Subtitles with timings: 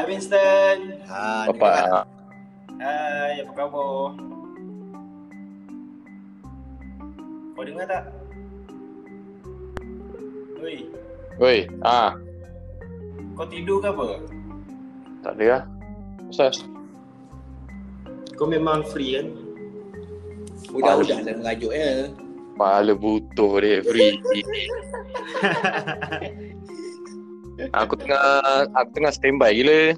[0.00, 0.96] Hai Winston.
[1.12, 2.08] Ha, Apa?
[2.80, 4.16] Hai, apa khabar?
[7.52, 8.08] Kau dengar tak?
[10.64, 10.88] Oi,
[11.36, 12.16] Oi, ah,
[13.36, 14.24] kau tidur ke apa?
[15.20, 15.62] tak ada lah.
[16.32, 16.48] Asal?
[18.40, 19.36] Kau memang free kan?
[20.72, 22.08] Budak-budak dah merajuk ya.
[22.56, 24.16] Kepala butuh dia free.
[27.72, 28.20] aku tengah
[28.72, 29.94] aku tengah standby gila.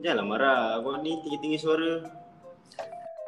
[0.00, 0.60] Janganlah marah.
[0.80, 2.04] Abang ni tinggi-tinggi suara.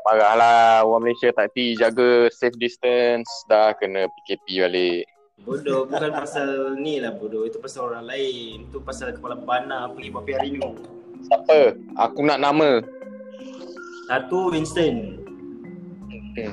[0.09, 5.05] Marahlah orang Malaysia tak ti jaga safe distance dah kena PKP balik.
[5.45, 7.45] Bodoh, bukan pasal ni lah bodoh.
[7.45, 8.73] Itu pasal orang lain.
[8.73, 10.61] Itu pasal kepala bana pergi papi hari ni.
[11.29, 11.77] Siapa?
[12.01, 12.81] Aku nak nama.
[14.09, 15.21] Satu Winston.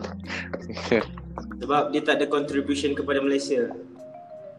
[1.61, 3.69] Sebab dia tak ada contribution kepada Malaysia.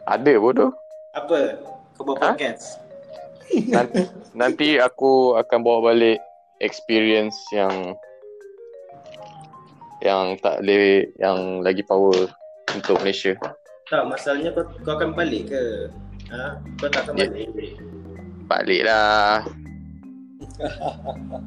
[0.07, 0.71] ada bodoh.
[1.11, 1.59] Apa?
[1.97, 2.29] Kau buat Ha?
[2.31, 2.77] podcast?
[3.47, 6.21] Nanti, nanti aku akan bawa balik
[6.59, 7.95] experience yang
[9.99, 12.29] yang tak boleh yang lagi power
[12.69, 13.33] untuk Malaysia.
[13.87, 15.89] Tak, masalahnya kau, kau akan balik ke?
[16.29, 16.59] Ha?
[16.77, 17.25] Kau tak akan Ya.
[17.25, 17.49] balik?
[18.45, 19.41] Balik lah.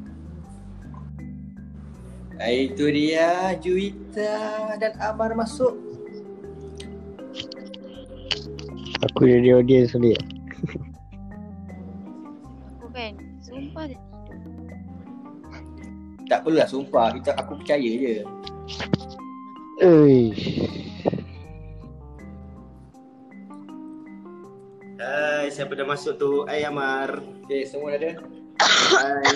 [2.41, 4.41] Itu dia Juita
[4.81, 5.77] dan Amar masuk.
[9.07, 10.17] Aku jadi audience balik.
[16.31, 18.23] Tak perlulah sumpah, kita aku percaya je.
[19.83, 20.63] Uish.
[25.03, 26.47] Hai, siapa dah masuk tu?
[26.47, 27.19] Hai Amar.
[27.43, 28.11] Okay, semua dah ada.
[28.63, 29.27] Hai.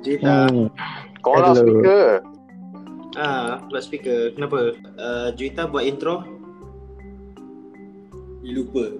[0.00, 0.48] Juita.
[0.48, 0.72] Hmm.
[1.20, 1.60] Kau lah Hello.
[1.60, 2.08] speaker.
[3.20, 4.20] Ah, buat speaker.
[4.32, 4.72] Kenapa?
[4.96, 6.24] Uh, Juita buat intro.
[8.40, 8.96] Dia lupa.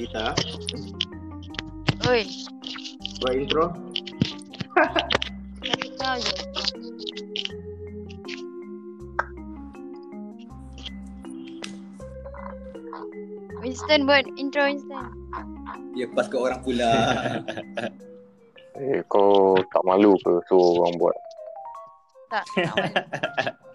[0.00, 0.32] Juita
[2.08, 2.24] Oi
[3.20, 3.64] buat intro.
[6.14, 6.30] Je
[13.58, 15.10] Winston buat intro Winston
[15.98, 16.90] Dia pas ke orang pula.
[18.76, 21.16] Eh, kau tak malu ke suruh orang buat?
[22.28, 23.56] Tak tak malu.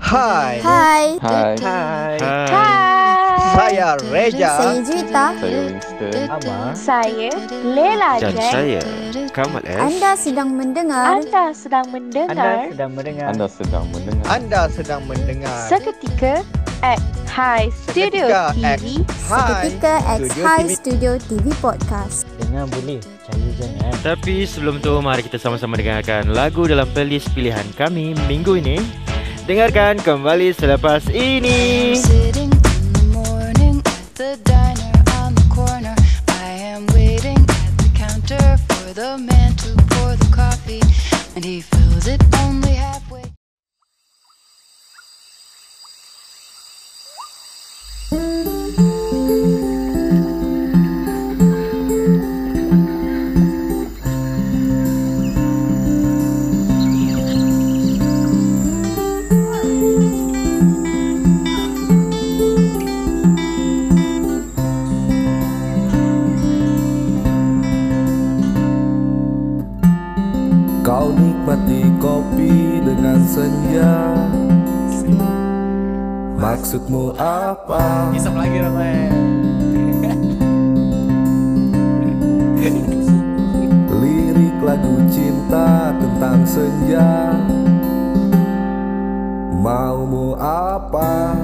[0.00, 0.56] Hai.
[0.64, 1.52] Hai, Hai.
[1.60, 2.16] Hai.
[2.48, 3.36] Hai.
[3.52, 4.50] Saya Reja.
[4.56, 5.26] Saya Juita.
[5.36, 6.12] Saya Winston.
[6.32, 6.72] Amar.
[6.72, 7.30] Saya
[7.60, 8.52] Lela Dan Jack.
[8.56, 8.80] saya
[9.36, 13.26] Kamal F Anda sedang mendengar Anda sedang Anda mendengar sedang mendengar.
[13.28, 14.24] Anda sedang mendengar.
[14.32, 15.58] Anda sedang mendengar.
[15.68, 16.34] seketika
[16.80, 19.44] at High Studio Seketika at TV Hai.
[19.44, 19.92] seketika
[20.40, 20.72] High TV.
[20.72, 22.24] Studio TV Podcast.
[22.40, 23.13] Dengar boleh.
[23.34, 23.92] Jangan.
[24.02, 28.78] Tapi sebelum tu mari kita sama-sama dengarkan lagu dalam playlist pilihan kami minggu ini.
[29.44, 31.92] Dengarkan kembali selepas ini
[77.18, 78.10] apa?
[78.14, 79.06] Lagi ramai.
[83.94, 87.38] Lirik lagu cinta tentang senja
[89.54, 91.38] Maumu apa?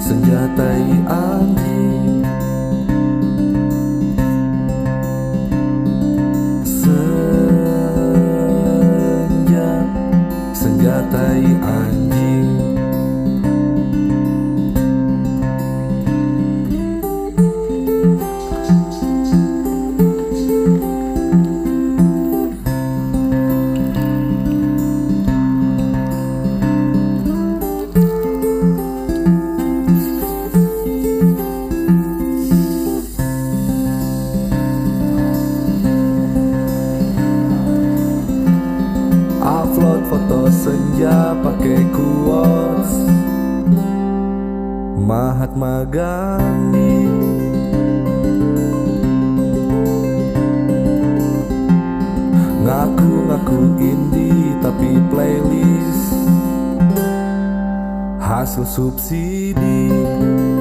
[0.00, 1.57] Senjatai anjing
[45.08, 47.08] Mahatma Gandhi.
[52.60, 56.12] Ngaku-ngaku indie tapi playlist.
[58.20, 59.88] Hasil subsidi.
[59.88, 60.57] Hasil subsidi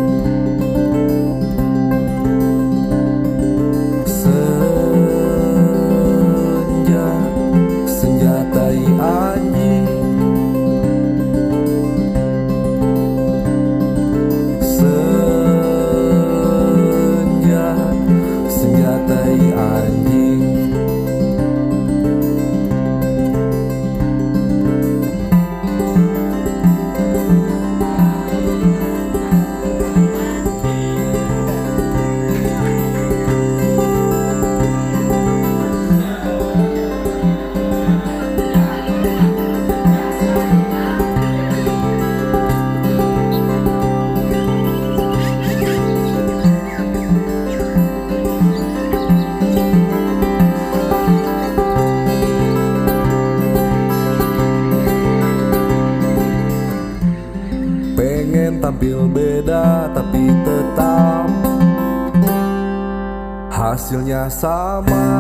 [64.08, 65.20] Hasilnya sama.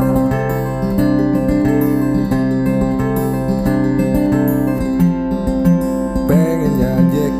[6.23, 7.35] Pengennya Jack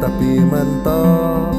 [0.00, 1.52] tapi mentok.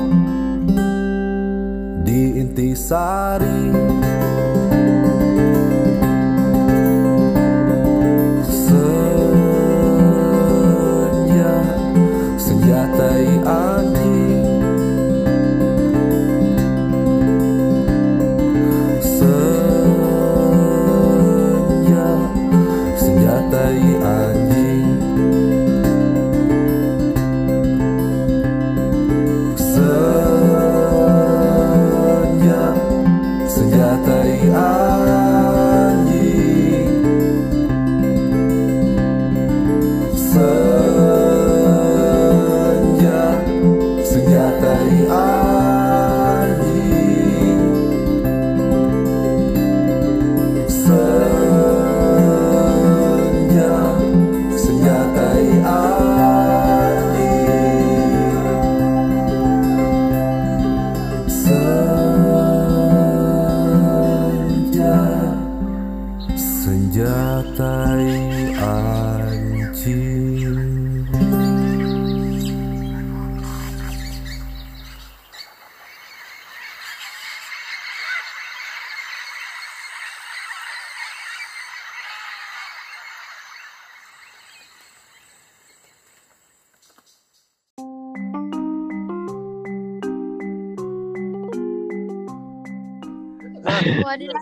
[2.01, 3.86] Di intisari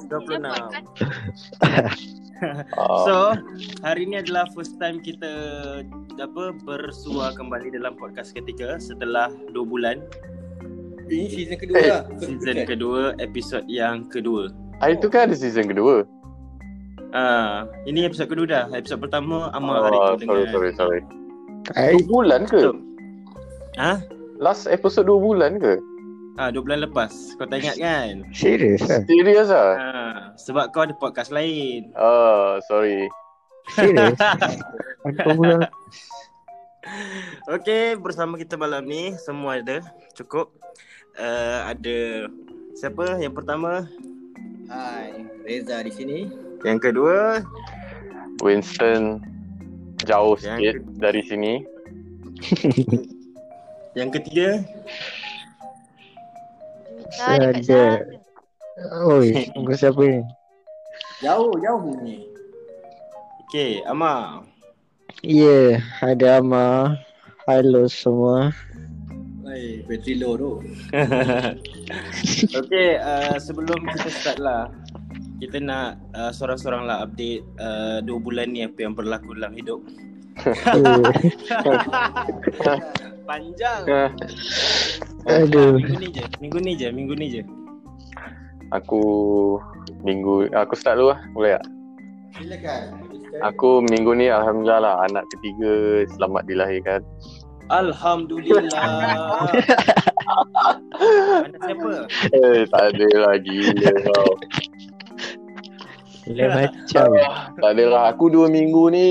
[2.44, 3.08] Um.
[3.08, 3.16] So
[3.80, 5.32] hari ini adalah first time kita
[6.20, 10.04] apa bersua kembali dalam podcast ketiga setelah 2 bulan.
[11.08, 12.02] Ini eh, season kedua lah.
[12.20, 12.68] Season okay.
[12.68, 14.52] kedua episod yang kedua.
[14.84, 15.02] Hari oh.
[15.02, 16.04] tu kan ada season kedua.
[17.16, 17.56] Ah, uh,
[17.88, 18.66] ini episod kedua dah.
[18.76, 21.00] Episod pertama Amar oh, hari tu ah, sorry, dengan Sorry, sorry,
[21.72, 22.04] sorry.
[22.04, 22.76] 2 bulan ke?
[23.80, 24.04] Ha?
[24.44, 25.80] Last episode 2 bulan ke?
[26.36, 27.12] Ah, 2 bulan lepas.
[27.40, 28.28] Kau tak ingat kan?
[28.36, 29.00] serius ah.
[29.08, 29.74] Serius ah?
[29.74, 31.96] Ah, sebab kau ada podcast lain.
[31.96, 33.08] Ah, sorry.
[33.72, 34.20] Serius.
[37.56, 39.80] Okey, bersama kita malam ni semua ada.
[40.12, 40.52] Cukup.
[41.16, 42.28] Uh, ada
[42.76, 43.16] siapa?
[43.18, 43.88] Yang pertama,
[44.68, 46.20] Hai, Reza di sini.
[46.68, 47.40] yang kedua,
[48.44, 49.24] Winston
[50.04, 51.54] jauh Yang sikit dari sini.
[53.96, 54.60] yang ketiga,
[57.06, 57.70] Dah dekat Ada.
[57.70, 58.18] sana.
[59.06, 60.26] Oi, muka siapa ni?
[61.22, 62.26] Jauh, jauh ni.
[63.46, 64.42] okey, Ama.
[65.22, 66.98] Ya, yeah, ada Ama.
[67.46, 68.50] Halo semua.
[69.46, 70.66] Hai, bateri low tu.
[72.60, 74.74] okey, uh, sebelum kita start lah,
[75.38, 79.78] kita nak uh, seorang-seorang lah update uh, dua bulan ni apa yang berlaku dalam hidup.
[83.30, 83.82] Panjang.
[85.26, 85.82] Aduh.
[85.82, 87.42] Minggu ni je, minggu ni je, minggu ni je.
[88.74, 89.02] Aku
[90.06, 91.20] minggu aku start dulu lah.
[91.34, 91.66] Boleh tak?
[92.36, 92.84] Silakan.
[93.44, 97.02] Aku minggu ni alhamdulillah lah anak ketiga selamat dilahirkan.
[97.74, 98.70] Alhamdulillah.
[100.96, 101.92] Anak siapa?
[102.32, 104.32] Eh tak ada lah gila kau.
[106.32, 107.10] Lain macam.
[107.60, 108.04] Tak ada lah.
[108.14, 109.08] Aku dua minggu ni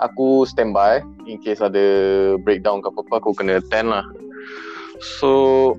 [0.00, 1.84] aku standby in case ada
[2.42, 4.06] breakdown ke apa-apa aku kena attend lah.
[5.00, 5.74] So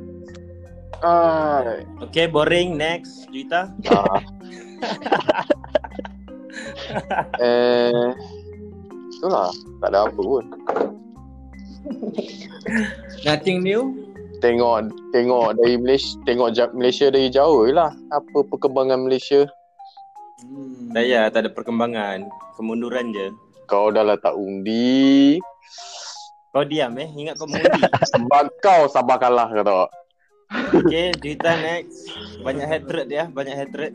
[1.03, 1.63] ah,
[2.10, 2.75] Okay, boring.
[2.75, 3.72] Next, Juita.
[3.91, 4.19] ah.
[7.41, 8.12] eh
[9.15, 9.50] itulah
[9.81, 10.45] tak ada apa pun.
[13.25, 13.95] Nothing new?
[14.43, 17.91] Tengok tengok dari Malaysia tengok Malaysia dari jauh je lah.
[18.12, 19.48] Apa perkembangan Malaysia?
[20.43, 20.91] Hmm.
[20.91, 22.27] Tak ya, tak ada perkembangan.
[22.60, 23.31] Kemunduran je.
[23.65, 25.39] Kau dah lah tak undi.
[26.55, 27.12] Kau diam eh.
[27.12, 27.83] Ingat kau mengundi.
[28.15, 29.88] Sebab kau sabar kalah kau tahu.
[30.88, 32.07] Okay, cerita next.
[32.39, 33.27] Banyak hatred dia.
[33.27, 33.91] Banyak hatred.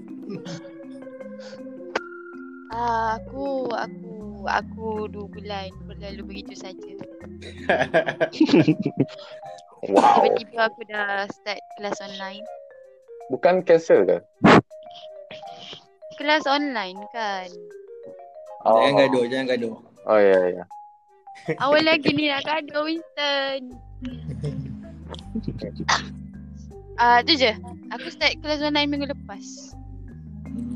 [2.68, 6.92] Ah, aku, aku, aku dua bulan berlalu begitu saja.
[9.80, 10.20] Wow.
[10.20, 12.44] Tiba-tiba aku dah start kelas online.
[13.32, 14.20] Bukan cancel ke?
[16.20, 17.48] Kelas online kan.
[18.60, 19.74] Jangan gaduh, jangan gaduh.
[20.04, 20.64] Oh ya ya.
[21.64, 23.60] Awal lagi ni nak gaduh Winston.
[27.00, 27.56] Ah, tu je.
[27.96, 29.72] Aku start kelas online minggu lepas.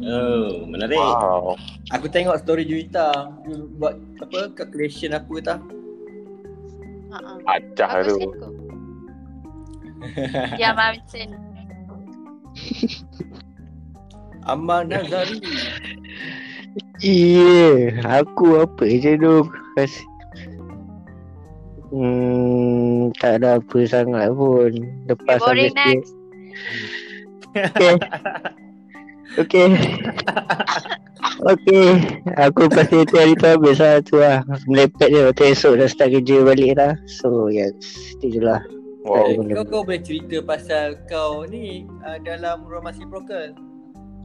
[0.00, 0.97] Oh, menarik.
[0.97, 1.52] Wow.
[1.92, 3.28] Aku tengok story Juwita
[3.76, 5.61] buat apa calculation aku tak
[7.12, 7.61] Ha ah.
[7.61, 8.16] Acah Aku tu.
[10.56, 11.37] Ya, Mam send.
[14.49, 15.44] Amal Nazari
[17.04, 19.44] Iya, aku apa je tu
[19.76, 20.00] kasi.
[21.94, 24.82] Hmm, tak ada apa sangat pun.
[25.06, 26.12] Lepas Okay, boring habis next.
[27.54, 27.94] Okay.
[29.38, 29.68] Okay.
[31.54, 31.86] okay.
[32.34, 34.42] Aku pasti tu hari tu habis lah tu lah.
[34.66, 35.22] Melepet je.
[35.30, 36.98] Lepas esok dah start kerja balik dah.
[37.06, 37.74] So yes.
[38.18, 38.58] Itu je lah.
[39.06, 39.14] Wow.
[39.14, 39.52] Tak ada benda.
[39.54, 43.52] Kau kau boleh cerita pasal kau ni uh, dalam ruang reciprocal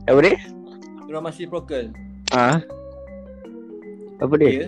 [0.07, 0.39] Apa dia?
[1.11, 1.91] Ruang reciprocal
[2.31, 2.63] Ha?
[4.23, 4.49] Apa dia?
[4.49, 4.67] Ya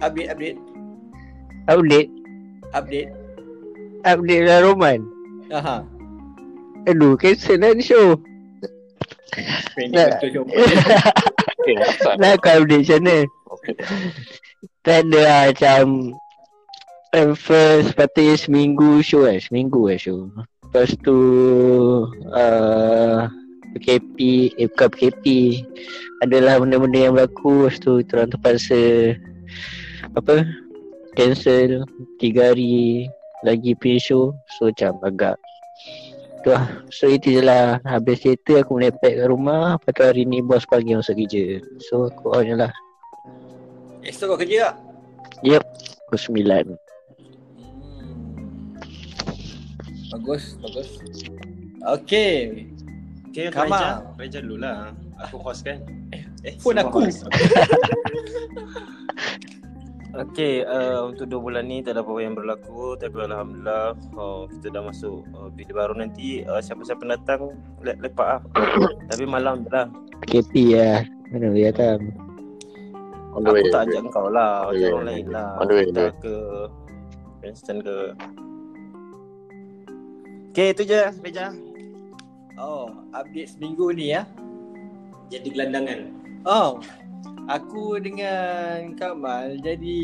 [0.00, 0.58] Update update
[1.70, 2.10] Update?
[2.74, 3.10] Update
[4.02, 5.06] Update lah Roman.
[5.54, 5.86] Aha
[6.90, 8.18] Aduh, cancel lah ni show.
[9.78, 10.18] Nak,
[12.42, 13.16] kau update macam mana?
[14.82, 15.82] Tak ada lah macam
[17.14, 20.28] um, First patutnya seminggu show kan Seminggu kan show
[20.68, 21.16] Lepas tu
[22.28, 23.30] uh,
[23.72, 24.16] PKP
[24.60, 25.24] Eh bukan PKP
[26.20, 28.82] Adalah benda-benda yang berlaku Lepas tu kita orang terpaksa
[30.12, 30.44] Apa
[31.12, 31.84] Cancel
[32.16, 33.06] Tiga hari
[33.44, 35.36] Lagi punya show So macam agak
[36.42, 40.22] Tu lah So itu je lah Habis cerita aku melepek kat rumah Lepas tu hari
[40.24, 42.72] ni bos panggil masuk kerja So aku on je lah
[44.02, 44.74] Esok kau kerja tak?
[45.46, 45.62] Yep
[46.08, 46.64] Pukul sembilan
[47.52, 48.58] Hmm.
[50.12, 50.88] Bagus Bagus
[51.82, 52.66] Okay
[53.32, 53.80] Okay, Kamal.
[53.80, 54.12] Raja.
[54.20, 54.92] Raja dulu lah.
[55.24, 55.80] Aku host kan.
[56.12, 57.00] Eh, Phone semua aku.
[60.12, 64.68] Okay, uh, untuk dua bulan ni tak ada apa-apa yang berlaku Tapi Alhamdulillah uh, kita
[64.68, 66.44] dah masuk uh, video baru nanti.
[66.44, 68.40] Uh, Siapa-siapa datang le- lepak lah.
[69.08, 69.88] Tapi malam je lah.
[70.20, 71.00] PKP lah
[71.32, 72.00] Mana boleh datang.
[73.32, 73.64] On the way.
[73.64, 75.50] Aku tak ajak kau lah, ajak way, orang lain lah.
[75.56, 76.12] On the way, Kita way.
[76.20, 76.36] ke?
[77.40, 77.98] Winston ke?
[80.52, 81.56] Okay, itu je Reja
[82.60, 84.28] Oh Update seminggu ni ya?
[85.32, 86.12] Jadi gelandangan.
[86.44, 86.76] Oh
[87.50, 89.98] Aku dengan Kamal jadi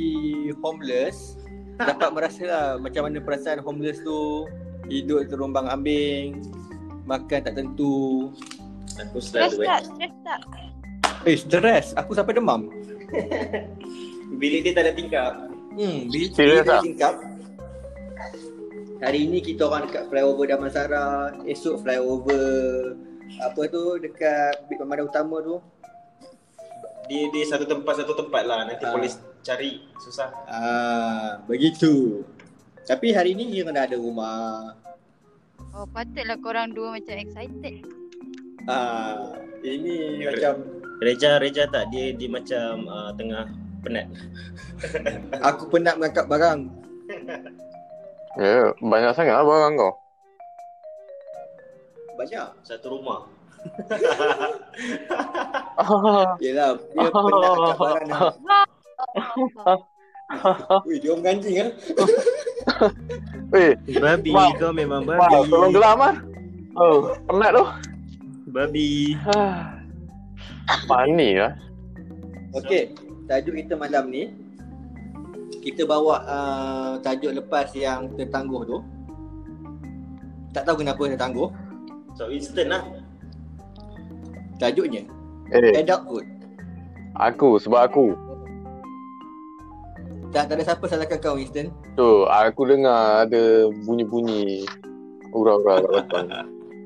[0.58, 1.38] homeless.
[1.78, 4.50] Dapat merasa lah macam mana perasaan homeless tu.
[4.88, 6.40] Hidup terumbang ambing
[7.04, 8.32] Makan tak tentu.
[8.98, 9.68] Aku Stress selalu eh.
[9.68, 9.80] Tak?
[9.84, 10.40] Stress tak?
[11.26, 12.66] Eh stress, aku sampai demam.
[14.40, 15.32] Bilik dia tak ada tingkap.
[15.78, 16.82] Hmm, bilik bilik tak?
[16.82, 17.14] tingkap.
[18.98, 21.30] Hari ni kita orang dekat flyover Damansara.
[21.46, 22.98] Esok flyover
[23.38, 25.62] Apa tu dekat Pemandangan Utama tu
[27.08, 28.92] Dia dia satu tempat satu tempat lah Nanti Ah.
[28.92, 32.22] polis cari Susah Ah, begitu.
[32.84, 34.72] Tapi hari ni dia kena ada rumah.
[35.72, 37.84] Oh, patutlah korang dua macam excited.
[38.64, 40.54] Ah, ini Ya, macam
[40.98, 43.46] Reja Reja tak dia dia macam uh, tengah
[43.78, 44.10] penat
[45.48, 46.60] aku penat mengangkat barang.
[48.36, 49.92] Ya, banyak sangat lah barang kau.
[52.16, 52.48] Banyak.
[52.60, 53.30] Satu rumah
[56.44, 58.32] Yelah, dia penat barang dah.
[60.88, 61.70] Ui, dia orang anjing ah.
[63.48, 64.52] Weh, Babi Wow.
[64.60, 66.14] kau memang babi wow, tolong gelam ah.
[66.76, 67.64] Oh, penat tu.
[68.52, 69.16] Babi
[70.88, 71.56] Funny lah.
[72.52, 72.92] Okey,
[73.24, 74.28] tajuk kita malam ni
[75.64, 78.78] kita bawa uh, tajuk lepas yang tertangguh tu.
[80.52, 81.48] Tak tahu kenapa tertangguh.
[82.16, 82.82] So instant lah
[84.58, 85.06] Tajuknya
[85.48, 86.26] Eh, adulthood.
[87.16, 88.12] aku sebab aku.
[90.28, 91.72] Tak, tak ada siapa salahkan kau Winston.
[91.96, 94.68] Tu, aku dengar ada bunyi-bunyi
[95.32, 96.26] ura-ura kat belakang.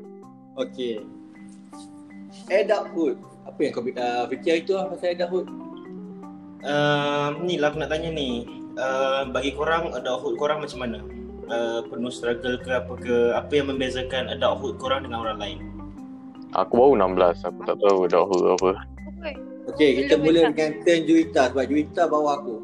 [0.63, 1.03] Okey.
[2.47, 3.19] Adulthood.
[3.43, 5.51] Apa yang kau uh, fikir itu lah pasal adulthood?
[6.63, 8.47] uh, ni lah aku nak tanya ni.
[8.79, 10.99] Uh, bagi korang adulthood korang macam mana?
[11.51, 13.17] Uh, penuh struggle ke apa ke?
[13.35, 15.59] Apa yang membezakan adulthood korang dengan orang lain?
[16.53, 18.71] Aku baru 16, aku tak tahu adulthood apa.
[19.73, 22.57] Okey, kita mula dengan turn Juwita sebab Juwita bawa aku.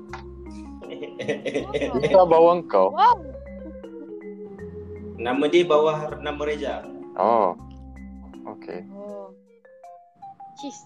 [2.05, 2.93] Kita bawa kau.
[2.93, 3.17] Wow.
[5.19, 6.85] Nama dia bawah nama Reja.
[7.17, 7.57] Oh.
[8.59, 8.85] Okay.
[8.93, 9.33] Oh.
[10.61, 10.85] Cheese.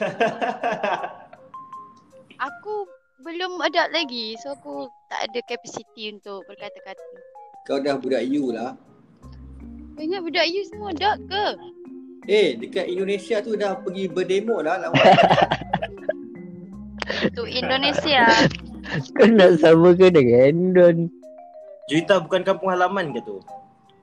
[2.46, 2.74] aku
[3.22, 4.36] belum adult lagi.
[4.42, 7.08] So aku tak ada capacity untuk berkata-kata.
[7.68, 8.74] Kau dah budak you lah.
[9.96, 11.46] Ingat budak you semua adult ke?
[12.24, 14.94] Eh, dekat Indonesia tu dah pergi berdemo dah lawan.
[17.26, 18.22] Untuk Indonesia.
[19.16, 20.96] Kau nak samakan dengan Endon.
[21.86, 23.42] Juwita bukan kampung halaman ke tu?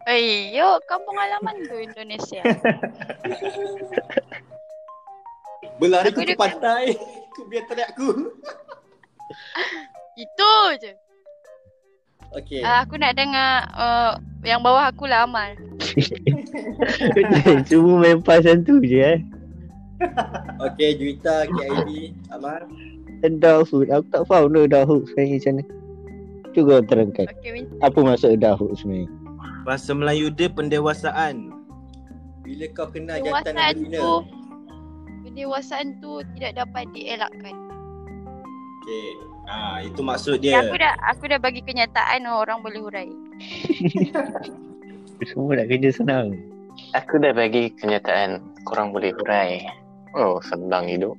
[0.04, 2.44] Eh, yo kampung halaman tu Indonesia.
[5.80, 6.86] Berlari Aku ke dekat- pantai.
[7.30, 8.36] Aku biar teriak aku.
[10.14, 10.92] Itu je.
[12.38, 12.62] Okey.
[12.62, 14.12] Uh, aku nak dengar uh,
[14.46, 15.58] yang bawah aku lah Amal.
[17.70, 19.20] Cuma main pasan tu je eh.
[20.66, 22.64] Okey, Juwita, KID, Amar.
[23.26, 23.92] Adulthood.
[23.92, 25.64] Aku tak faham tu adulthood sebenarnya macam mana.
[26.50, 27.26] Cuba kau terangkan.
[27.36, 27.66] Okay, Win.
[27.84, 29.10] Apa maksud adulthood sebenarnya?
[29.68, 31.52] Bahasa Melayu dia pendewasaan.
[32.48, 33.98] Bila kau kenal jantan Pendewasaan dan betina.
[34.00, 34.14] tu
[35.28, 37.56] Pendewasaan tu tidak dapat dielakkan.
[38.80, 39.29] Okey.
[39.50, 40.62] Ah, itu maksud dia.
[40.62, 43.10] Aku dah aku dah bagi kenyataan orang boleh hurai.
[45.30, 46.38] Semua nak kerja senang.
[46.96, 49.66] Aku dah bagi kenyataan korang boleh hurai.
[50.16, 51.18] Oh, senang hidup.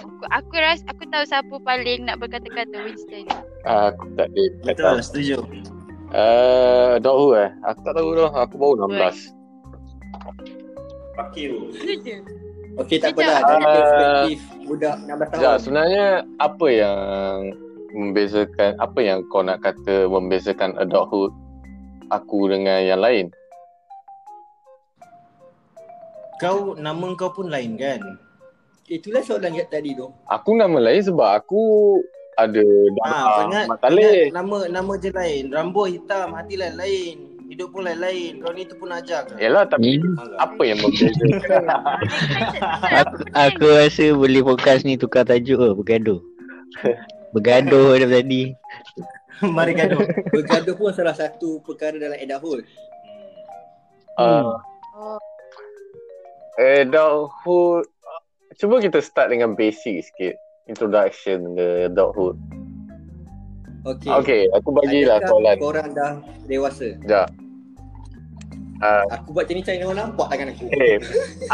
[0.00, 3.28] Aku, aku rasa aku tahu siapa paling nak berkata-kata Winston.
[3.68, 5.36] Aku tak ada Betul, setuju.
[6.14, 7.50] Uh, adulthood eh?
[7.68, 8.30] Aku tak tahu dah.
[8.48, 9.34] Aku baru 16.
[11.18, 11.74] Fuck you.
[11.74, 12.45] Itu je.
[12.76, 13.40] Okey, tak apalah.
[13.40, 13.72] Dari Ah.
[13.72, 15.40] perspektif budak 16 tahun.
[15.40, 16.06] Ya, sebenarnya
[16.38, 16.98] apa yang
[17.90, 21.32] membezakan apa yang kau nak kata membezakan adulthood
[22.08, 23.26] aku dengan yang lain?
[26.36, 28.00] Kau nama kau pun lain kan?
[28.86, 30.12] Itulah soalan yang tadi tu.
[30.28, 31.62] Aku nama lain sebab aku
[32.36, 32.60] ada
[33.02, 34.04] Ah, darah ingat, mat talib.
[34.04, 35.44] ingat nama nama je lain.
[35.48, 37.16] Rambut hitam, hati lain lain.
[37.46, 38.42] Hidup pun lain-lain.
[38.42, 39.38] Kau ni tu pun ajar ke?
[39.38, 40.18] Yalah tapi Hmm.
[40.42, 41.30] apa yang membezakan?
[43.00, 46.20] Aku, aku rasa boleh fokus ni tukar tajuk ke bergaduh.
[47.34, 48.50] Bergaduh dah tadi.
[49.56, 50.02] Mari gaduh.
[50.32, 52.64] Bergaduh pun salah satu perkara dalam adulthood.
[54.16, 54.56] Uh,
[54.96, 55.20] Oh,
[56.56, 57.84] adulthood
[58.56, 62.40] Cuba kita start dengan basic sikit Introduction ke adulthood
[63.86, 64.10] Okey.
[64.10, 66.12] Okay, aku bagilah Adakah soalan Korang dah
[66.50, 66.98] dewasa.
[66.98, 67.28] Sekejap
[68.82, 70.64] uh, Aku buat macam ni cari orang nampak tangan aku.
[70.66, 70.94] Okay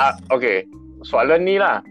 [0.00, 0.56] uh, Okay
[1.04, 1.84] Soalan ni lah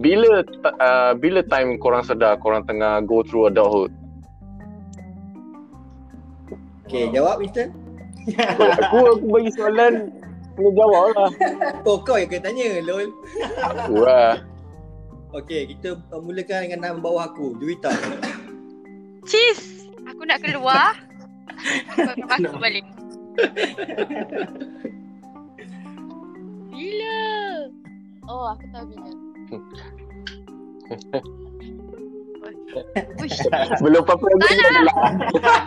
[0.00, 0.40] bila
[0.80, 3.92] uh, bila time korang sedar korang tengah go through adulthood
[6.88, 7.72] Okey, jawab Winston.
[8.52, 10.12] aku aku bagi soalan
[10.56, 11.30] kena jawab lah
[11.88, 13.08] Oh, kau yang kena tanya, lol.
[13.60, 14.40] aku lah
[15.32, 17.88] Okey, kita uh, mulakan dengan nama bawah aku, Juwita.
[19.24, 19.88] cheese.
[20.04, 20.92] Aku nak keluar.
[21.94, 22.84] Kau akan masuk balik.
[26.68, 27.16] Bila?
[28.28, 29.10] Oh, aku tahu bila.
[33.20, 33.36] Uish,
[33.80, 34.82] belum apa-apa lagi Tak nak.
[34.82, 34.96] lah.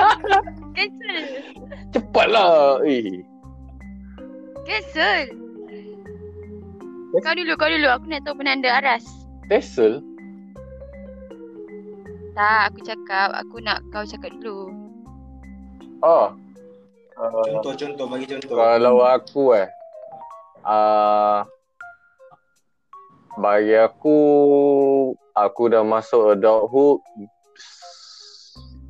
[0.76, 1.24] cancel.
[1.94, 3.22] cepatlah eh
[4.66, 5.30] Cancel.
[7.16, 7.88] Kau dulu, kau dulu.
[7.88, 9.25] Aku nak tahu penanda aras.
[9.46, 10.02] Tesel
[12.34, 13.30] Tak, aku cakap.
[13.46, 14.74] Aku nak kau cakap dulu.
[16.02, 16.34] oh
[17.16, 18.58] uh, Contoh-contoh, bagi contoh.
[18.58, 19.70] Kalau aku eh.
[20.66, 21.46] Uh,
[23.38, 24.18] Bagi aku
[25.38, 27.06] Aku dah masuk adulthood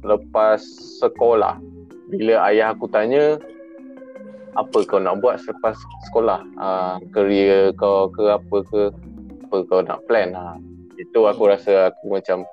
[0.08, 0.64] Lepas
[1.04, 1.60] sekolah.
[2.08, 3.36] Bila ayah aku tanya
[4.56, 5.76] Apa kau nak buat selepas
[6.08, 6.40] sekolah?
[6.56, 8.82] Uh, Career kau ke apa ke
[9.46, 10.58] Apa kau nak plan uh.
[10.98, 12.50] Itu aku rasa aku macam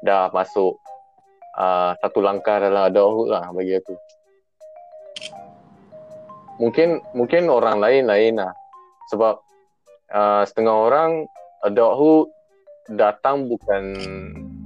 [0.00, 0.80] Dah masuk
[1.60, 3.94] uh, Satu langkah dalam adulthood lah bagi aku.
[6.60, 8.52] Mungkin mungkin orang lain lain lah.
[9.12, 9.36] Sebab
[10.16, 11.10] uh, setengah orang
[11.68, 12.32] adulthood
[12.96, 13.84] datang bukan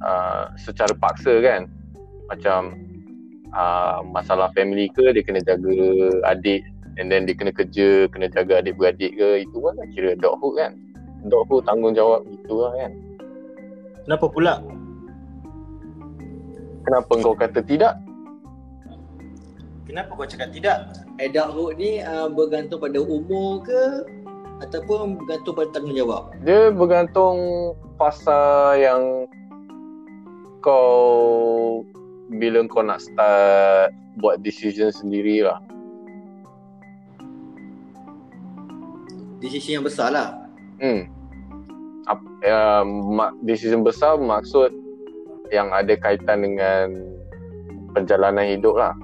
[0.06, 1.66] uh, secara paksa kan.
[2.30, 2.78] Macam
[3.50, 5.74] uh, masalah family ke dia kena jaga
[6.30, 6.62] adik
[6.98, 10.72] and then dia kena kerja kena jaga adik-beradik ke itu kan kira adulthood kan
[11.24, 12.92] adulthood tanggungjawab gitu lah kan
[14.04, 14.54] Kenapa pula?
[16.84, 17.96] kenapa kau kata tidak
[19.84, 20.90] Kenapa kau cakap tidak?
[21.20, 24.02] Adulthood ni uh, bergantung pada umur ke
[24.64, 26.34] ataupun bergantung pada tanggungjawab?
[26.42, 27.38] Dia bergantung
[28.00, 29.28] fasa yang
[30.64, 31.84] kau
[32.32, 35.60] bila kau nak start buat decision sendiri lah.
[39.38, 40.43] Decision yang besar lah.
[40.82, 41.06] Hmm.
[42.04, 44.74] Ap, uh, mak, decision besar maksud
[45.52, 47.14] yang ada kaitan dengan
[47.94, 48.94] perjalanan hidup lah.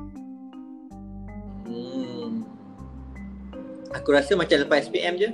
[1.68, 2.42] Hmm.
[3.94, 5.30] Aku rasa macam lepas SPM je.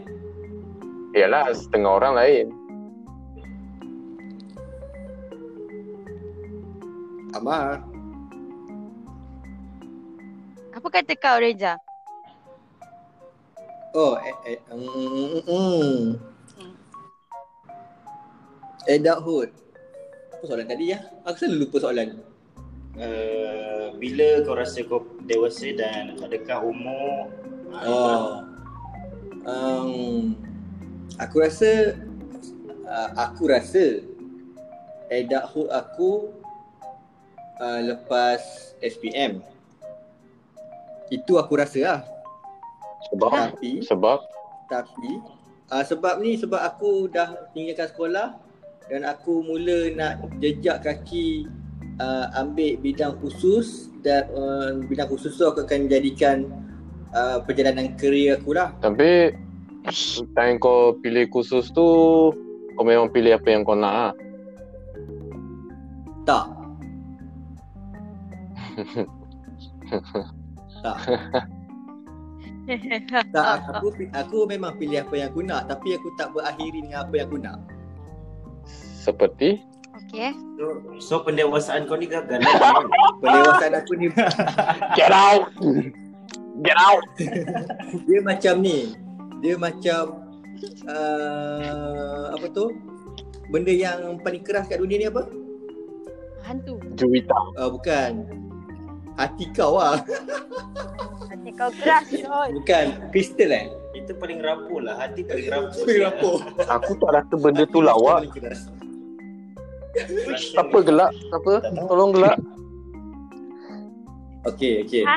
[1.16, 2.46] Yalah, setengah orang lain.
[7.32, 7.80] Amar.
[10.76, 11.85] Apa kata kau Reza?
[13.96, 15.96] Oh, eh, eh, mm, mm.
[18.92, 19.48] Adulthood.
[20.36, 21.00] Apa soalan tadi ya?
[21.24, 22.20] Aku selalu lupa soalan.
[22.92, 27.32] Uh, bila kau rasa kau dewasa dan adakah umur
[27.84, 28.44] Oh.
[29.48, 30.32] Um,
[31.16, 31.96] aku rasa
[32.84, 34.04] uh, aku rasa
[35.08, 36.36] adulthood aku
[37.64, 39.40] uh, lepas SPM.
[41.08, 42.15] Itu aku rasa lah.
[43.12, 44.18] Sebab Tapi sebab
[44.66, 45.22] tapi
[45.70, 48.28] uh, sebab ni sebab aku dah tinggalkan sekolah
[48.86, 51.46] dan aku mula nak jejak kaki
[51.98, 56.46] uh, ambil bidang khusus dan uh, bidang khusus tu aku akan jadikan
[57.14, 58.70] uh, perjalanan kerjaya aku lah.
[58.82, 59.34] tapi
[60.34, 61.86] time kau pilih khusus tu
[62.74, 64.12] kau memang pilih apa yang kau nak lah.
[66.26, 66.46] Tak.
[70.82, 70.98] tak.
[73.34, 77.14] Tak, aku aku memang pilih apa yang aku nak tapi aku tak berakhiri dengan apa
[77.14, 77.58] yang aku nak.
[79.02, 79.62] Seperti
[80.06, 80.36] Okay.
[80.60, 80.64] So,
[81.00, 82.84] so pendewasaan kau ni gagal lah.
[83.24, 84.06] Pendewasaan aku ni
[84.92, 85.48] Get out!
[86.60, 87.04] Get out!
[88.08, 88.92] dia macam ni.
[89.40, 90.20] Dia macam
[90.88, 92.76] uh, apa tu?
[93.48, 95.26] Benda yang paling keras kat dunia ni apa?
[96.44, 96.76] Hantu.
[96.94, 97.36] Juwita.
[97.56, 98.28] Uh, bukan.
[99.16, 99.96] Hati kau lah.
[101.46, 102.58] Hati kau keras Syot.
[102.58, 102.86] Bukan.
[103.14, 103.70] Kristal eh?
[103.94, 104.98] Itu paling rapuh lah.
[104.98, 105.78] Hati paling rapuh.
[105.78, 106.42] Paling rapuh.
[106.66, 108.26] Aku tak rasa benda tu lawak.
[108.26, 108.66] Paling keras.
[110.58, 111.14] Apa gelak?
[111.30, 111.62] Apa?
[111.86, 112.34] Tolong gelak.
[114.42, 115.06] Okay, okay.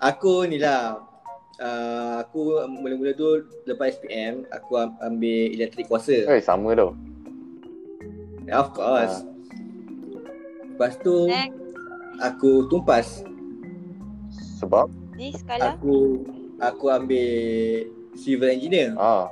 [0.00, 1.04] Aku ni lah.
[1.60, 6.24] Uh, aku mula-mula tu lepas SPM, aku am- ambil elektrik kuasa.
[6.24, 6.96] Eh, sama tau.
[8.48, 9.28] Yeah, of course.
[10.80, 11.60] Lepas tu Next.
[12.24, 13.20] aku tumpas.
[14.56, 14.88] Sebab?
[15.12, 15.76] Ni skala.
[15.76, 16.24] Aku
[16.56, 17.28] aku ambil
[18.16, 18.96] civil engineer.
[18.96, 19.28] Ah,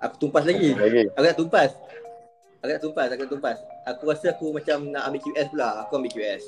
[0.00, 0.72] Aku tumpas lagi.
[0.72, 1.04] lagi.
[1.12, 1.70] Aku nak tumpas.
[2.64, 3.58] Aku nak tumpas, aku nak tumpas.
[3.84, 5.68] Aku rasa aku macam nak ambil QS pula.
[5.84, 6.44] Aku ambil QS.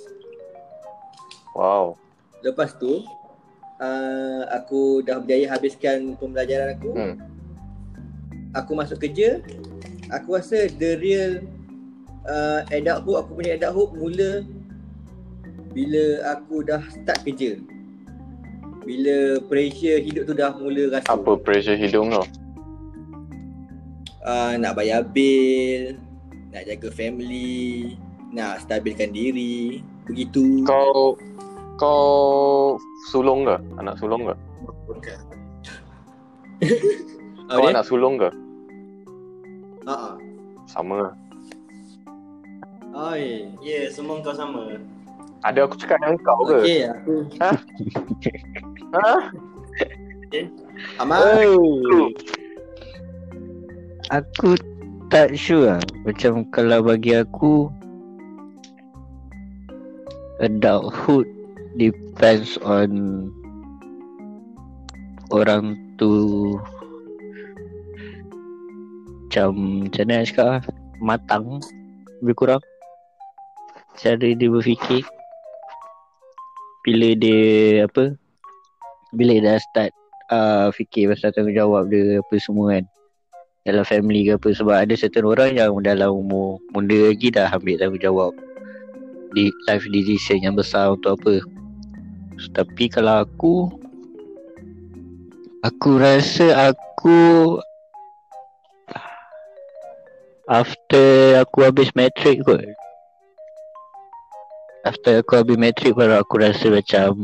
[1.53, 2.01] Wow.
[2.41, 3.05] Lepas tu
[3.85, 6.89] uh, aku dah berjaya habiskan pembelajaran aku.
[6.97, 7.21] Hmm.
[8.57, 9.45] Aku masuk kerja.
[10.09, 11.45] Aku rasa the real
[12.27, 14.31] uh, adulthood, aku punya adulthood mula
[15.77, 17.61] bila aku dah start kerja.
[18.87, 21.11] Bila pressure hidup tu dah mula rasa.
[21.11, 22.25] Apa pressure hidung tu?
[24.27, 25.99] Uh, nak bayar bil,
[26.51, 27.95] nak jaga family,
[28.31, 29.83] nak stabilkan diri.
[30.07, 30.63] Begitu.
[30.67, 31.19] Kau
[31.77, 32.79] kau
[33.11, 33.57] sulung ke?
[33.79, 34.35] Anak sulung ke?
[34.87, 35.21] Bukan.
[37.47, 38.27] Kau anak sulung ke?
[39.87, 40.19] Ha
[40.67, 41.13] Sama.
[41.13, 41.26] ah.
[42.97, 43.53] Oi.
[43.61, 44.81] Ya, yeah, semua kau sama.
[45.45, 46.65] Ada aku cakap dengan kau ke?
[46.65, 47.51] Okey, aku Ha?
[48.97, 49.13] Ha?
[51.05, 51.21] Amal.
[51.21, 51.53] Hey.
[54.17, 54.57] Aku
[55.13, 55.85] tak sure lah.
[56.09, 57.69] Macam kalau bagi aku
[60.41, 61.29] adulthood
[61.77, 63.29] depends on
[65.29, 66.57] orang tu
[69.29, 70.61] macam macam mana nak cakap lah,
[71.05, 71.45] matang
[72.25, 72.63] lebih kurang
[73.97, 75.03] cara dia berfikir.
[76.87, 78.15] Bila dia apa
[79.11, 79.91] bila dia dah start
[80.31, 82.85] uh, fikir pasal tanggungjawab dia apa semua kan.
[83.67, 87.83] Dalam family ke apa sebab ada certain orang yang dalam umur muda lagi dah ambil
[87.83, 88.33] tanggungjawab
[89.35, 91.43] di life decision yang besar untuk apa.
[92.39, 93.73] So, tapi kalau aku
[95.67, 97.19] aku rasa aku
[100.47, 102.63] after aku habis matric kot
[104.87, 107.19] after aku habis matric baru aku rasa macam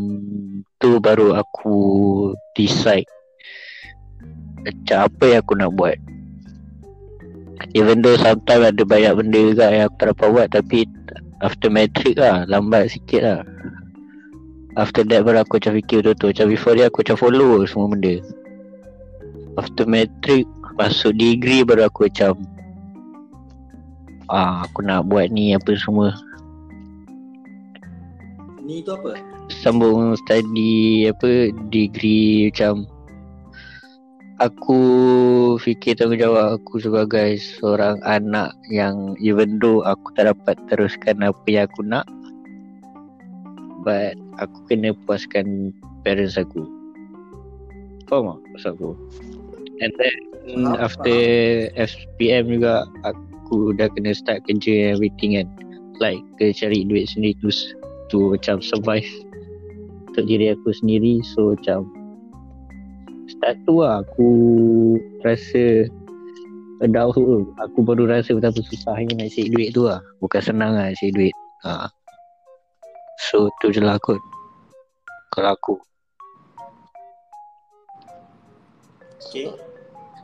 [0.83, 1.79] tu baru aku
[2.59, 3.07] decide
[4.67, 5.99] macam apa yang aku nak buat.
[7.79, 10.79] Even though sometimes ada banyak benda juga yang aku tak dapat buat Tapi
[11.47, 13.41] after matric lah Lambat sikit lah.
[14.75, 16.29] After that baru aku macam fikir betul-betul.
[16.35, 18.19] Macam before dia aku macam follow semua benda.
[19.55, 20.45] After matric
[20.75, 22.43] Masuk degree baru aku macam
[24.33, 26.17] Ah, aku nak buat ni apa semua
[28.63, 29.19] Ni tu apa?
[29.51, 32.87] Sambung study apa Degree macam
[34.39, 34.79] Aku
[35.59, 41.67] fikir tanggungjawab aku sebagai seorang anak yang even though aku tak dapat teruskan apa yang
[41.67, 42.07] aku nak
[43.83, 45.75] But aku kena puaskan
[46.07, 46.63] parents aku
[48.07, 48.91] Faham tak maksud aku?
[49.83, 51.19] And then Faham, after
[51.75, 55.51] SPM juga aku dah kena start kerja everything kan
[55.99, 57.51] Like kena cari duit sendiri tu
[58.13, 59.09] to macam survive
[60.13, 61.89] untuk diri aku sendiri so macam
[63.25, 64.29] start tu lah aku
[65.25, 65.89] rasa
[66.85, 71.11] adulthood aku baru rasa betapa susahnya nak cari duit tu lah bukan senang lah cari
[71.17, 71.89] duit ha.
[73.33, 74.21] so tu je lah kot
[75.33, 75.75] kalau aku
[79.33, 79.49] Okay.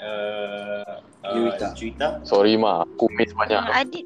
[0.05, 0.85] Uh,
[1.25, 1.73] uh, Juwita.
[1.73, 2.09] Juwita.
[2.21, 3.57] Sorry mak, aku miss banyak.
[3.73, 4.05] Adit.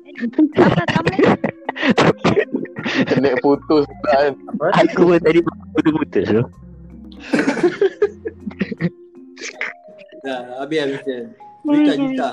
[0.55, 2.55] Apa kamu?
[3.23, 4.33] Net putus kan.
[4.75, 5.41] aku pun tadi
[5.75, 6.43] putus-putus tu
[10.23, 11.19] Dah, habis habis je.
[11.67, 12.29] Juta, juta.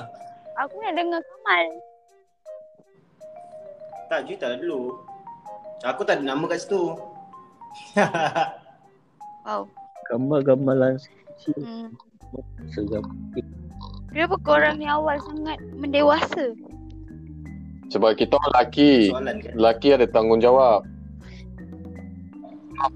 [0.62, 1.66] Aku nak dengar Kamal.
[4.06, 4.94] Tak, Juwita lah dulu.
[5.82, 6.94] Aku tak ada nama kat situ.
[9.40, 9.66] Wow.
[10.06, 11.16] gambar-gambar langsung
[11.64, 11.88] Hmm.
[12.68, 13.02] seram
[14.12, 16.52] Kenapa korang ni awal sangat mendewasa?
[17.90, 18.92] Sebab kita orang lelaki.
[19.10, 19.52] Soalan kan?
[19.58, 20.80] Lelaki ada tanggungjawab.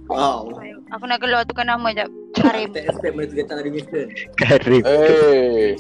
[0.09, 0.49] Wow.
[0.97, 2.09] Aku nak keluar tukar nama jap.
[2.35, 2.71] Karim.
[2.73, 4.09] Tak expect benda tu datang dari Winston.
[4.39, 5.75] Karim Eh,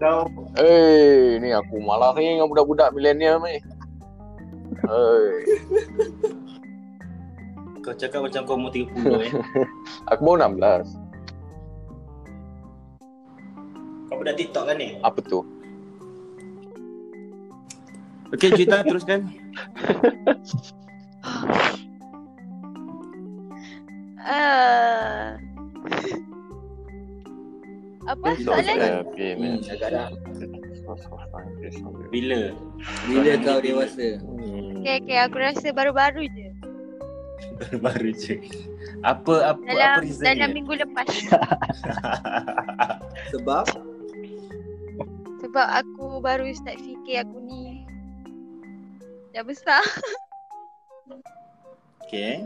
[0.00, 0.26] Kau
[0.58, 3.58] eh, ni aku malas ni dengan budak-budak milenial ni.
[4.80, 5.30] Eh,
[7.82, 8.90] kau cakap macam kau umur 30
[9.26, 9.30] eh.
[10.10, 10.88] aku baru 16.
[14.10, 14.98] Kau budak TikTok kan ni?
[15.02, 15.42] Apa tu?
[18.30, 19.26] Okay, Juwita teruskan.
[24.22, 25.34] Uh...
[28.10, 29.06] Apa soalan?
[29.06, 30.08] Happy Hmm, agak dah.
[32.10, 32.50] Bila?
[33.06, 34.18] Bila kau dewasa?
[34.82, 36.48] Okay, okay, aku rasa baru-baru je.
[37.78, 38.42] Baru je.
[39.06, 40.56] Apa apa apa Dalam reason dalam dia?
[40.58, 41.06] minggu lepas.
[43.30, 43.66] Sebab
[45.40, 47.69] Sebab aku baru start fikir aku ni
[49.30, 49.82] dah besar.
[52.06, 52.42] Okay.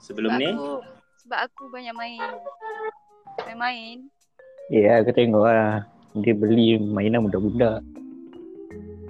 [0.00, 0.50] Sebelum sebab ni?
[0.54, 0.70] Aku,
[1.26, 2.22] sebab aku banyak main.
[3.46, 3.96] Main-main.
[4.70, 5.82] Ya aku tengok lah
[6.14, 7.82] Dia beli mainan budak-budak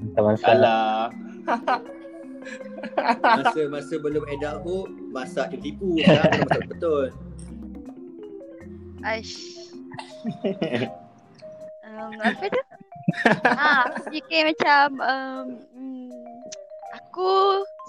[0.00, 1.12] Masa-masa Alah.
[3.20, 6.00] masa-masa belum adulthood, masak tipu-tipu.
[6.00, 7.04] Sekarang kena masak betul.
[9.04, 9.36] Aish.
[11.84, 12.60] um, apa tu?
[13.58, 16.10] Ha, aku fikir macam um, mm,
[16.96, 17.30] aku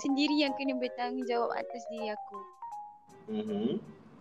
[0.06, 2.38] sendiri yang kena bertanggungjawab atas diri aku.
[3.32, 3.68] Mhm.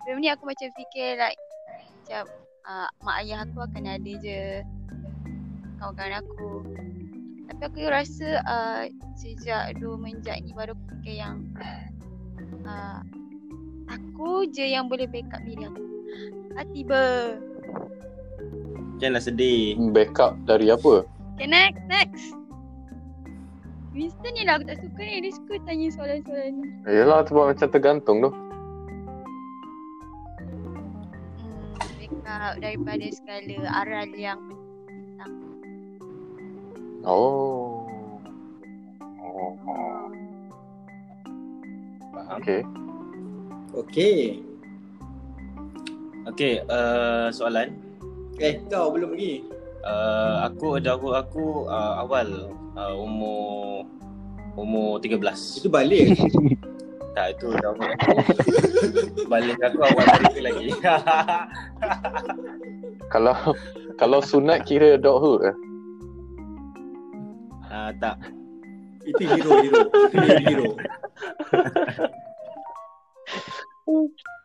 [0.00, 1.40] Sebelum ni aku macam fikir like
[1.76, 2.24] macam
[2.64, 4.64] uh, mak ayah aku akan ada je
[5.80, 6.50] kawan-kawan aku.
[7.50, 8.82] Tapi aku rasa uh,
[9.18, 11.36] sejak dua menjak ni baru aku fikir yang
[12.64, 13.02] uh,
[13.90, 15.84] aku je yang boleh backup diri aku.
[16.58, 17.04] Ah, tiba.
[19.00, 19.80] Janganlah sedih.
[19.96, 21.08] Backup dari apa?
[21.40, 22.36] Okay, next, next.
[23.96, 25.24] Winston ni lah aku tak suka ni.
[25.24, 26.68] Dia suka tanya soalan-soalan ni.
[26.84, 28.30] Yelah sebab macam tergantung tu.
[31.40, 34.38] Hmm, backup daripada segala aral yang
[34.84, 35.32] bintang.
[37.02, 37.88] Oh.
[39.24, 39.56] Oh.
[42.12, 42.36] Faham?
[42.44, 42.60] Okay.
[43.74, 44.44] Okey.
[46.30, 47.89] Okay, uh, soalan.
[48.40, 49.44] Eh, kau belum lagi.
[49.84, 53.84] Uh, aku dahulu aku uh, awal uh, umur
[54.56, 55.60] umur 13.
[55.60, 56.16] Itu balik.
[57.10, 58.10] Tak, itu dahulu aku.
[59.26, 60.68] Balik aku awal dari tu lagi.
[63.12, 63.34] Kalau
[63.98, 65.56] kalau sunat kira adulthood eh?
[67.66, 68.14] uh, tak.
[69.02, 69.82] Itu hero, hero.
[69.90, 70.70] Itu hero, hero.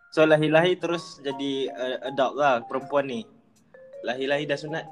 [0.10, 3.22] So lahir-lahir terus jadi uh, adult lah perempuan ni.
[4.06, 4.86] Lahir-lahir dah sunat.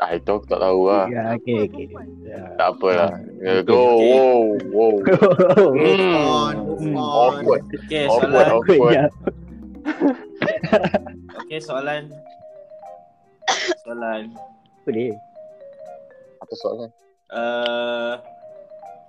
[0.00, 1.12] Ah itu aku tak tahu lah.
[1.12, 1.92] Ya okay okay
[2.24, 2.56] ya.
[2.56, 3.20] Tak apalah.
[3.36, 4.00] Okay, Go.
[4.00, 4.16] okay.
[4.16, 4.40] Wow.
[4.72, 4.94] Wow.
[5.76, 7.32] Move on, move on.
[7.36, 7.62] Awkward.
[7.84, 8.32] Okay, Awkward.
[8.32, 8.48] soalan.
[8.56, 8.94] Awkward.
[8.96, 9.04] Ya.
[11.44, 12.02] Okay, soalan.
[13.84, 14.22] Soalan.
[14.80, 15.12] Apa dia?
[16.40, 16.90] Apa soalan?
[17.28, 18.14] Uh,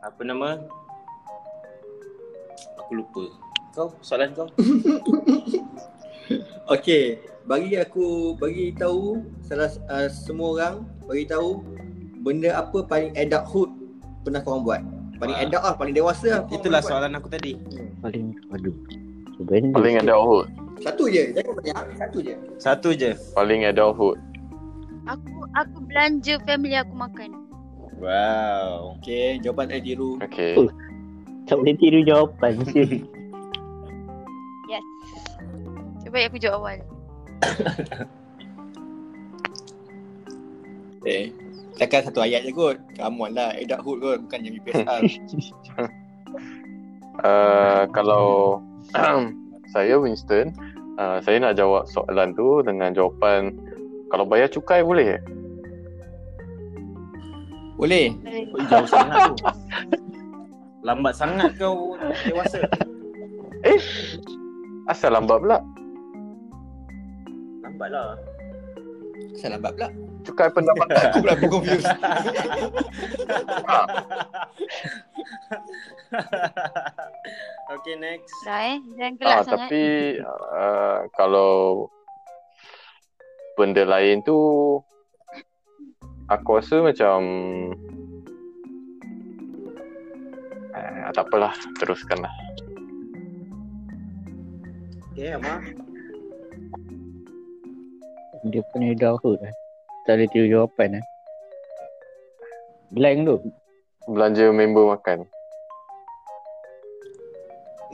[0.04, 0.60] apa nama?
[2.84, 3.32] Aku lupa.
[3.72, 4.52] Kau soalan kau.
[6.76, 10.76] Okey, bagi aku bagi tahu salah uh, semua orang
[11.06, 11.66] bagi tahu
[12.22, 13.70] benda apa paling adulthood
[14.22, 14.82] pernah korang buat.
[15.18, 15.46] Paling Ah.
[15.46, 16.42] adult lah, paling dewasa lah.
[16.50, 16.90] Itulah pernah buat.
[16.90, 17.54] soalan aku tadi.
[18.02, 18.74] Paling aduh.
[19.38, 20.48] Sebenarnya Paling adulthood.
[20.82, 22.34] Satu je, jangan banyak, satu je.
[22.58, 23.10] Satu je.
[23.38, 24.18] Paling adulthood.
[25.06, 27.30] Aku aku belanja family aku makan.
[28.02, 28.98] Wow.
[28.98, 30.18] Okey, jawapan saya tiru.
[30.26, 30.58] Okay.
[30.58, 30.70] Oh.
[31.46, 32.54] tak boleh tiru jawapan.
[34.72, 34.86] Yes.
[36.00, 36.78] Cuba aku jawab awal.
[41.02, 41.34] Eh,
[41.82, 42.78] takkan satu ayat je kot.
[42.94, 45.02] Come on lah, adulthood kot, bukan yang UPSR.
[47.22, 48.58] Uh, kalau
[49.76, 50.50] saya Winston,
[50.98, 53.54] uh, saya nak jawab soalan tu dengan jawapan
[54.10, 55.20] kalau bayar cukai boleh?
[55.20, 55.22] eh?
[57.78, 58.14] Boleh?
[58.26, 59.46] Oi, jauh sangat tu.
[60.82, 61.94] Lambat sangat kau
[62.26, 62.66] dewasa.
[64.90, 65.60] Asal lambat pula.
[67.82, 68.14] Lambat lah.
[69.34, 69.90] Asal lambat pula.
[70.22, 71.02] Cukai pendapatan.
[71.10, 71.90] Aku pula aku confused.
[77.74, 78.30] okay, next.
[78.46, 78.78] Dah eh.
[78.94, 79.66] Jangan gelak Ah, sangat.
[79.66, 79.82] tapi
[80.22, 81.90] uh, kalau
[83.58, 84.38] benda lain tu
[86.30, 87.18] aku rasa macam
[90.70, 92.30] eh, tak apalah teruskanlah.
[95.12, 95.81] Okay, Amar.
[98.42, 99.54] Dia punya adulthood eh.
[100.10, 101.06] Tak boleh tiru jawapan eh.
[102.90, 103.36] Blank tu.
[104.10, 105.30] Belanja member makan.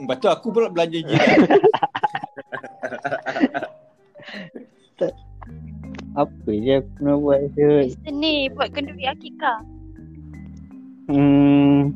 [0.00, 1.38] Lepas tu aku pula belanja jiran.
[6.18, 7.94] Apa je aku nak buat je.
[7.94, 9.62] Kristen ni buat kenduri akikah.
[11.06, 11.94] Hmm.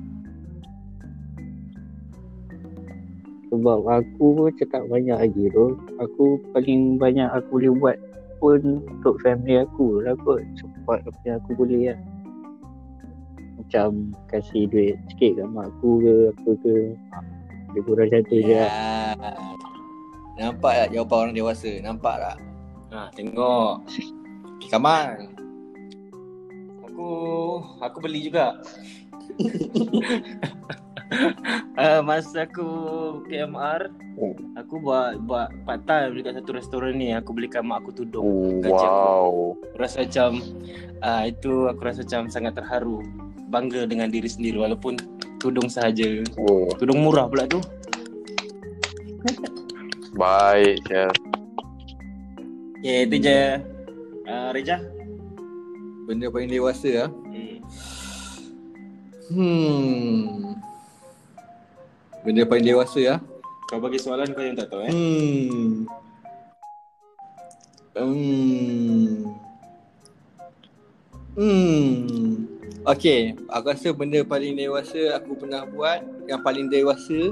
[3.51, 5.75] Sebab aku pun cakap banyak lagi tu.
[5.99, 7.99] Aku paling banyak aku boleh buat
[8.42, 10.42] pun untuk family aku lah kot.
[10.59, 12.00] Support apa yang aku boleh lah.
[13.62, 16.74] Macam kasih duit sikit kat mak aku ke apa ke.
[17.70, 18.74] Lebih kurang macam tu je lah.
[20.42, 21.70] Nampak tak jawapan orang dewasa?
[21.78, 22.37] Nampak tak?
[22.90, 23.87] Ha, tengok.
[24.66, 25.31] Kamal.
[26.90, 27.09] Aku
[27.78, 28.59] aku beli juga.
[31.77, 32.68] uh, masa aku
[33.29, 34.37] PMR, Oh.
[34.61, 37.16] aku buat buat part time dekat satu restoran ni.
[37.16, 38.25] Aku belikan mak aku tudung.
[38.25, 39.57] Oh, Gaji wow.
[39.57, 40.31] Aku rasa macam
[41.01, 43.01] uh, itu aku rasa macam sangat terharu.
[43.48, 45.01] Bangga dengan diri sendiri walaupun
[45.40, 46.20] tudung sahaja.
[46.37, 47.61] Oh, Tudung murah pula tu.
[50.20, 51.09] baik ya.
[52.83, 53.40] Okay, itu je.
[54.29, 54.77] Uh, Reja?
[56.05, 57.11] Benda paling dewasa lah.
[57.33, 57.57] Hmm.
[59.33, 60.53] Hmm.
[62.22, 63.20] Benda paling dewasa lah.
[63.66, 64.92] Kau bagi soalan kau yang tak tahu eh.
[64.94, 65.70] Hmm.
[67.98, 69.26] Hmm.
[71.32, 72.32] Hmm.
[72.82, 77.30] Okay, aku rasa benda paling dewasa aku pernah buat yang paling dewasa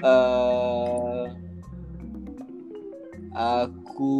[0.00, 1.28] uh,
[3.36, 4.16] aku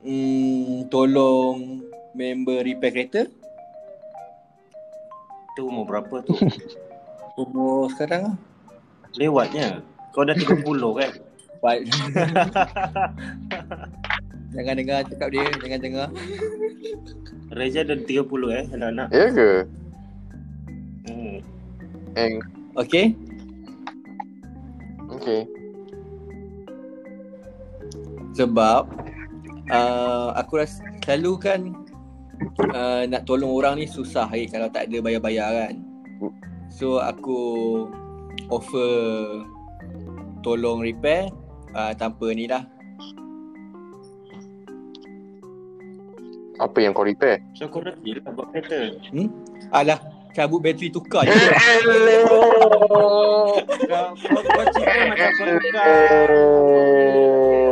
[0.00, 1.84] hmm, tolong
[2.16, 3.28] member repair kereta
[5.52, 6.32] Tu umur berapa tu?
[7.42, 8.36] umur sekarang lah.
[9.16, 9.84] Lewatnya.
[10.16, 11.12] Kau dah 30 kan?
[11.60, 11.82] Baik.
[14.56, 16.08] jangan dengar cakap dia, jangan dengar.
[17.52, 19.08] Reza dah 30 eh anak-anak.
[19.12, 19.50] Ya ke?
[21.08, 21.36] Hmm.
[22.16, 22.34] Eng.
[22.76, 23.16] Okay?
[25.20, 25.44] Okay.
[28.32, 28.88] Sebab
[29.68, 31.60] uh, aku rasa selalu kan
[32.72, 35.74] uh, nak tolong orang ni susah eh, kalau tak ada bayar-bayar kan.
[36.72, 37.38] So aku
[38.48, 38.90] offer
[40.40, 41.30] tolong repair
[41.76, 42.64] uh, tanpa ni lah.
[46.60, 47.42] Apa yang kau repair?
[47.58, 48.96] So kau dah lah buat kereta.
[49.74, 49.98] Alah,
[50.32, 51.32] cabut bateri tukar je.
[53.92, 56.28] Kau kau kau cerita macam kau tukar.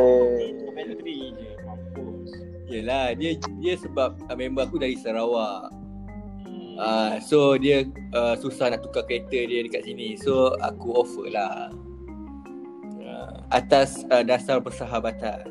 [2.71, 5.75] Yelah, dia dia sebab uh, member aku dari Sarawak.
[6.81, 7.85] Uh, so dia
[8.17, 10.15] uh, susah nak tukar kereta dia dekat sini.
[10.15, 11.75] So aku offer lah.
[13.03, 15.51] Uh, atas uh, dasar persahabatan.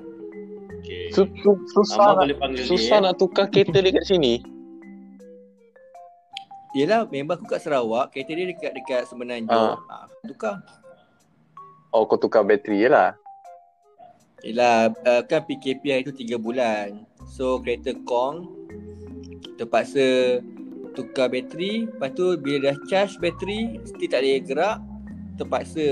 [0.79, 1.11] Okay.
[1.11, 3.05] Su- su- susah nak, susah dia.
[3.11, 4.39] nak tukar kereta dekat sini.
[6.71, 9.75] Yelah, member aku kat Sarawak, kereta dia dekat dekat Semenanjung.
[9.75, 9.75] Ah.
[9.91, 10.05] Ah.
[10.23, 10.63] tukar.
[11.89, 13.17] Oh, kau tukar bateri je lah.
[14.45, 17.08] Yelah, uh, kan PKP hari tu 3 bulan.
[17.29, 18.49] So kereta Kong
[19.55, 20.39] terpaksa
[20.97, 24.77] tukar bateri, lepas tu bila dah charge bateri, still tak boleh gerak,
[25.37, 25.85] terpaksa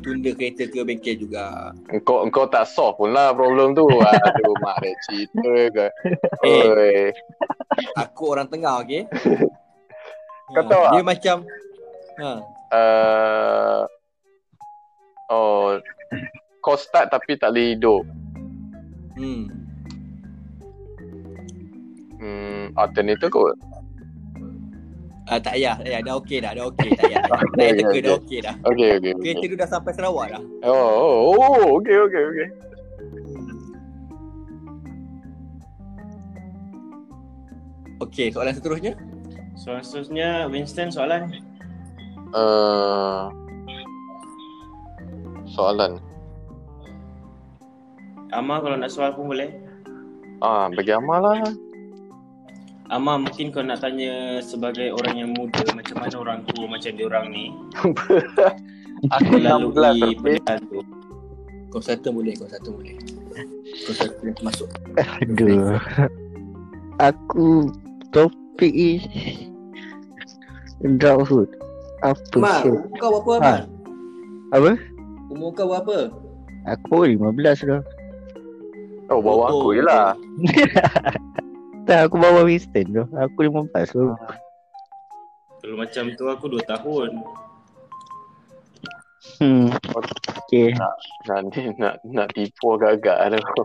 [0.00, 1.76] tunda kereta ke bengkel juga.
[1.92, 3.84] Engkau engkau tak solve pun lah problem tu.
[4.28, 5.86] Aduh, mak dia cerita ke.
[6.44, 6.64] Eh.
[6.64, 7.00] Oi.
[8.00, 9.04] Aku orang tengah, okey?
[10.56, 11.06] Kau tahu Dia tak?
[11.06, 11.36] macam
[12.18, 12.30] ha,
[12.70, 13.82] Uh,
[15.26, 15.78] oh,
[16.62, 18.02] kau start tapi tak boleh hidup.
[19.18, 19.59] hmm.
[22.20, 23.56] Hmm, alternator kot.
[25.30, 26.00] Ah, tak payah, tak payah.
[26.04, 26.90] Dah okey dah, dah okey.
[26.98, 27.72] Tak payah, tak payah.
[27.80, 28.54] Teka, dah okey dah.
[28.66, 29.22] Okay, okay, okay.
[29.24, 30.42] Kereta tu dah sampai Sarawak dah.
[30.66, 32.48] Oh, oh, oh, okay, okay, okay.
[38.04, 38.92] Okey, soalan seterusnya.
[39.54, 41.30] Soalan seterusnya Winston soalan.
[42.34, 43.30] Uh,
[45.46, 46.02] soalan.
[48.34, 49.50] Amar kalau nak soal pun boleh.
[50.42, 51.38] Ah, bagi Amal lah.
[52.90, 57.06] Amar mungkin kau nak tanya sebagai orang yang muda macam mana orang tua macam dia
[57.06, 57.54] orang ni
[59.16, 60.18] Aku 16 melalui lebih.
[60.20, 60.80] pernikahan tu.
[61.70, 62.98] Kau satu boleh, kau satu boleh.
[63.86, 64.68] Kau satu masuk.
[64.98, 65.78] Aduh.
[67.08, 67.70] Aku
[68.10, 69.06] topik is
[70.82, 71.48] adulthood.
[72.02, 73.40] Apa Mak, umur kau berapa, Ha.
[73.40, 73.60] Mak?
[74.52, 74.70] Apa?
[75.30, 75.96] Umur kau berapa?
[76.68, 77.80] Aku 15 dah.
[79.08, 80.12] Oh, bawa aku je lah.
[81.88, 83.04] Tak, aku bawa Winston tu.
[83.16, 84.12] Aku 15 tu.
[85.60, 87.10] Kalau macam tu aku 2 tahun.
[89.40, 89.72] Hmm.
[90.48, 90.72] Okay.
[91.28, 93.64] Nanti nak nak tipu agak-agak tu.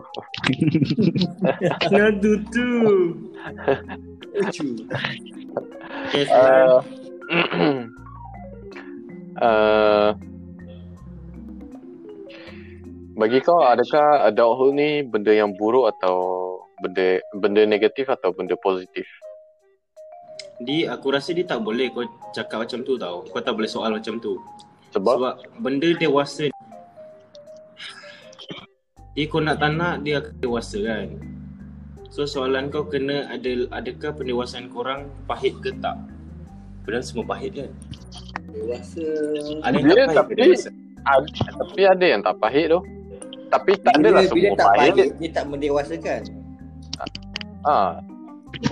[1.92, 2.70] Ngadu tu.
[4.36, 4.66] Lucu.
[6.08, 6.84] Okay, soalan.
[7.28, 7.84] Uh,
[9.44, 10.08] uh,
[13.16, 16.16] bagi kau adakah adulthood ni benda yang buruk atau
[16.78, 19.06] benda benda negatif atau benda positif?
[20.56, 23.24] Di aku rasa dia tak boleh kau cakap macam tu tau.
[23.24, 24.40] Kau tak boleh soal macam tu.
[24.90, 26.48] Sebab Sebab benda dewasa
[29.12, 31.08] dia kau nak tak nak dia akan dewasa kan.
[32.08, 35.96] So soalan kau kena ada adakah pendewasaan korang pahit ke tak?
[36.84, 37.70] Padahal semua pahit kan.
[38.52, 39.04] Dewasa.
[39.64, 40.70] Ada Dia tak pahit tapi- ke dewasa?
[41.06, 41.22] ad,
[41.62, 42.80] tapi ada yang tak pahit tu.
[43.46, 44.92] Tapi tak Bila, adalah bila semua tak pahit.
[44.92, 46.20] pahit, dia tak mendewasakan.
[47.66, 47.98] Ah.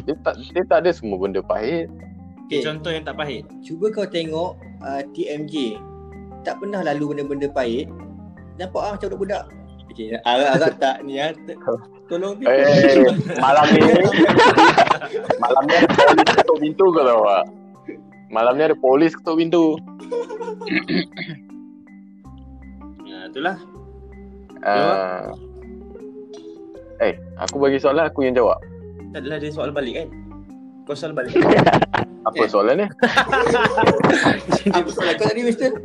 [0.07, 1.90] Dia tak dia tak ada semua benda pahit.
[2.47, 2.62] Okay.
[2.62, 3.45] Contoh yang tak pahit.
[3.66, 5.80] Cuba kau tengok uh, TMJ.
[6.47, 7.90] Tak pernah lalu benda-benda pahit.
[8.61, 9.45] Nampak ah macam budak-budak.
[9.90, 11.34] Okay, agak-agak tak ni ah.
[11.34, 11.59] T-
[12.05, 12.53] Tolong dia.
[12.53, 13.09] Eh,
[13.40, 13.80] malam ni
[15.42, 17.45] malam ni ada polis ketuk pintu kau tahu tak?
[18.28, 19.64] Malam ni ada polis ketuk pintu.
[23.05, 23.57] Ya, itulah.
[24.64, 25.28] Uh,
[26.99, 28.59] eh, aku bagi soalan aku yang jawab.
[29.15, 30.09] Tak adalah dia soal balik kan?
[30.91, 31.39] Kau soal balik.
[32.27, 32.87] Apa soalan ni?
[34.75, 35.79] Apa soalan kau tadi Winston?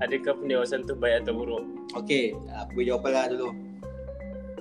[0.00, 1.68] Adakah pendewasaan tu baik atau buruk?
[2.00, 3.48] Okey, aku jawapan lah dulu.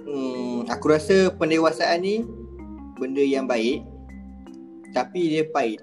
[0.04, 2.28] Hmm, aku rasa pendewasaan ni
[3.00, 3.86] benda yang baik
[4.92, 5.80] tapi dia pahit.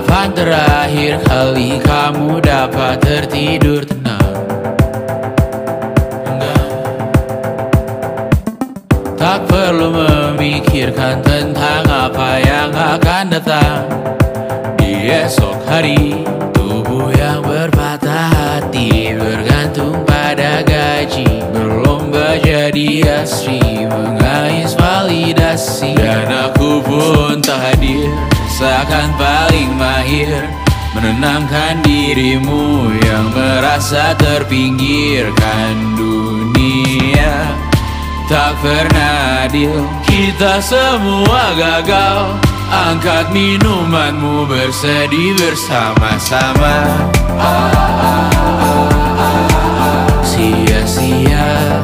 [0.00, 4.32] Kapan terakhir kali kamu dapat tertidur tenang?
[6.24, 6.68] Enggak.
[9.20, 13.84] Tak perlu memikirkan tentang apa yang akan datang
[14.80, 16.24] Di esok hari
[16.56, 27.36] Tubuh yang berpatah hati Bergantung pada gaji Berlomba jadi asri Mengais validasi Dan aku pun
[27.44, 30.44] tak hadir Seakan paling mahir
[30.92, 37.56] Menenangkan dirimu Yang merasa terpinggirkan dunia.
[38.28, 42.36] Tak pernah adil Kita semua gagal.
[42.68, 47.08] Angkat minumanmu bersedih bersama-sama.
[50.20, 51.80] Sia-sia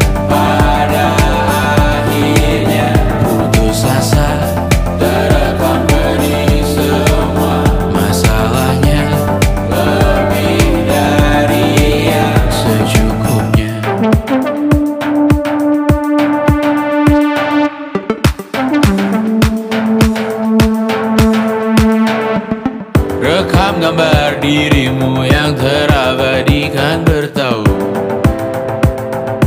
[25.57, 26.13] Mantra
[26.69, 27.65] kan bertau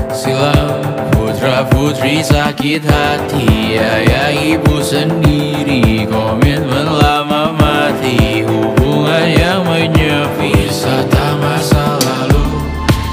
[0.09, 0.81] Silam
[1.13, 10.49] putra putri sakit hati Ayah ibu sendiri Komitmen lama mati Hubungan yang menyepi.
[10.49, 12.57] Wisata masa lalu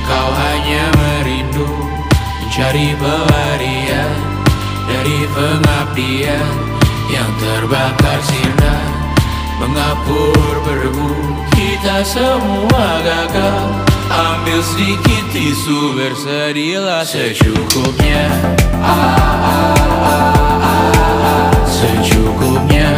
[0.09, 1.69] Kau hanya merindu
[2.17, 4.13] Mencari pelarian
[4.89, 6.49] Dari pengabdian
[7.13, 8.89] Yang terbakar sinar
[9.61, 13.85] Mengapur berbukit kita semua gagal.
[14.09, 18.33] Ambil sedikit tisu bersedialah secukupnya.
[18.81, 21.49] Ah, ah, ah, ah, ah.
[21.69, 22.97] Secukupnya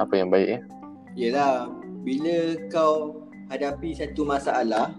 [0.00, 0.60] Apa yang baik ya?
[1.12, 1.68] Yelah,
[2.00, 3.20] bila kau
[3.52, 4.96] hadapi satu masalah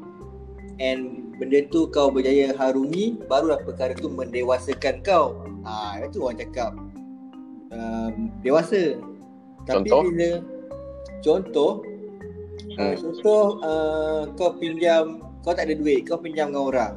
[0.78, 5.41] and benda tu kau berjaya harungi, barulah perkara tu mendewasakan kau.
[5.66, 6.72] Ah, itu orang cakap
[7.74, 9.02] um, dewasa.
[9.66, 10.02] Tapi Contoh?
[10.10, 10.30] bila
[11.22, 11.74] contoh
[12.78, 12.93] Hmm.
[12.93, 16.93] uh, contoh uh, kau pinjam kau tak ada duit, kau pinjam dengan orang.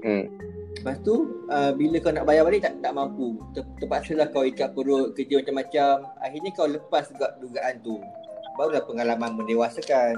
[0.00, 0.24] Hmm.
[0.80, 3.36] Lepas tu uh, bila kau nak bayar balik tak tak mampu.
[3.52, 6.08] Ter, terpaksalah kau ikat perut kerja macam-macam.
[6.24, 8.00] Akhirnya kau lepas juga dugaan tu.
[8.56, 10.16] Barulah pengalaman mendewasakan.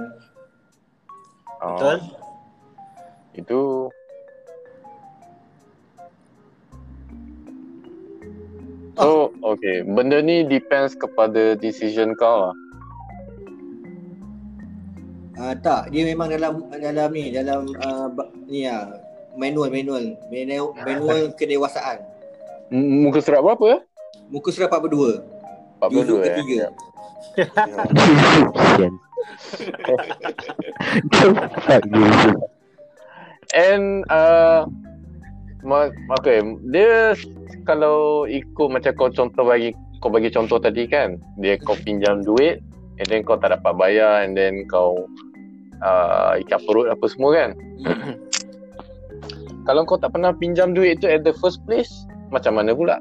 [1.67, 1.99] Oh, Betul?
[3.35, 3.61] Itu
[9.03, 9.83] So, okay.
[9.83, 12.55] Benda ni depends kepada decision kau lah.
[15.43, 18.07] Ah tak, dia memang dalam dalam ni, dalam uh,
[18.47, 19.02] ni ah
[19.37, 22.03] manual manual manual, manual kedewasaan.
[22.73, 23.79] Muka surat berapa ya?
[24.33, 25.21] Muka surat 42.
[25.83, 26.27] 42 Juzuk eh?
[26.33, 26.67] ketiga.
[31.93, 32.41] You?
[33.53, 34.65] And uh,
[36.19, 36.41] okay,
[36.73, 37.13] dia
[37.69, 42.65] kalau ikut macam kau contoh bagi kau bagi contoh tadi kan, dia kau pinjam duit
[42.99, 45.07] and then kau tak dapat bayar and then kau
[45.85, 47.51] uh, ikat perut apa semua kan.
[49.69, 52.99] Kalau kau tak pernah pinjam duit tu at the first place, macam mana pula?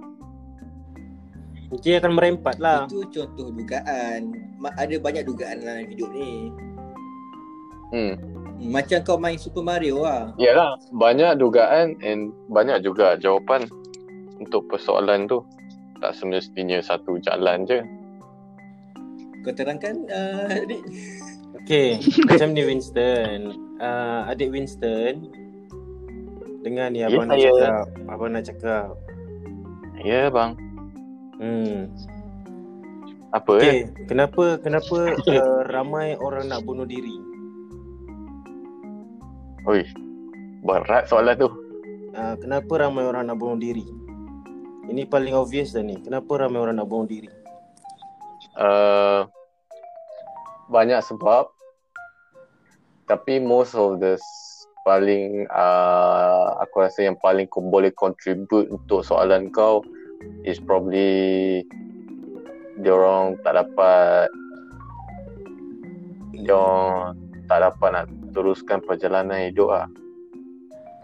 [1.81, 2.83] Dia akan merempat lah.
[2.91, 4.35] Itu contoh dugaan.
[4.75, 6.51] Ada banyak dugaan dalam hidup ni.
[7.95, 8.13] Hmm.
[8.59, 10.35] Macam kau main Super Mario lah.
[10.35, 13.65] Yalah, banyak dugaan and banyak juga jawapan
[14.37, 15.41] untuk persoalan tu.
[16.03, 17.79] Tak semestinya satu jalan je.
[19.47, 20.83] Kau terangkan uh, adik.
[21.63, 23.55] Okay, macam ni Winston.
[23.79, 25.31] Uh, adik Winston.
[26.61, 27.49] Dengar ni Ya, abang nak saya.
[27.49, 27.85] cakap.
[28.05, 28.87] Abang nak cakap.
[30.01, 30.51] Ya bang.
[31.41, 31.89] Hmm.
[33.31, 33.63] Apa eh?
[33.63, 37.15] Okay, kenapa kenapa uh, ramai orang nak bunuh diri?
[39.65, 39.85] Oi.
[40.61, 41.49] Berat soalan tu.
[42.11, 43.85] Uh, kenapa ramai orang nak bunuh diri?
[44.85, 45.97] Ini paling obvious dah ni.
[46.01, 47.29] Kenapa ramai orang nak bunuh diri?
[48.59, 49.25] Uh,
[50.67, 51.49] banyak sebab.
[53.07, 54.19] Tapi most of the
[54.81, 59.85] paling uh, aku rasa yang paling kau boleh contribute untuk soalan kau
[60.45, 61.61] is probably
[62.81, 64.29] dia orang tak dapat
[66.41, 67.13] dia orang
[67.45, 69.87] tak dapat nak teruskan perjalanan hidup lah.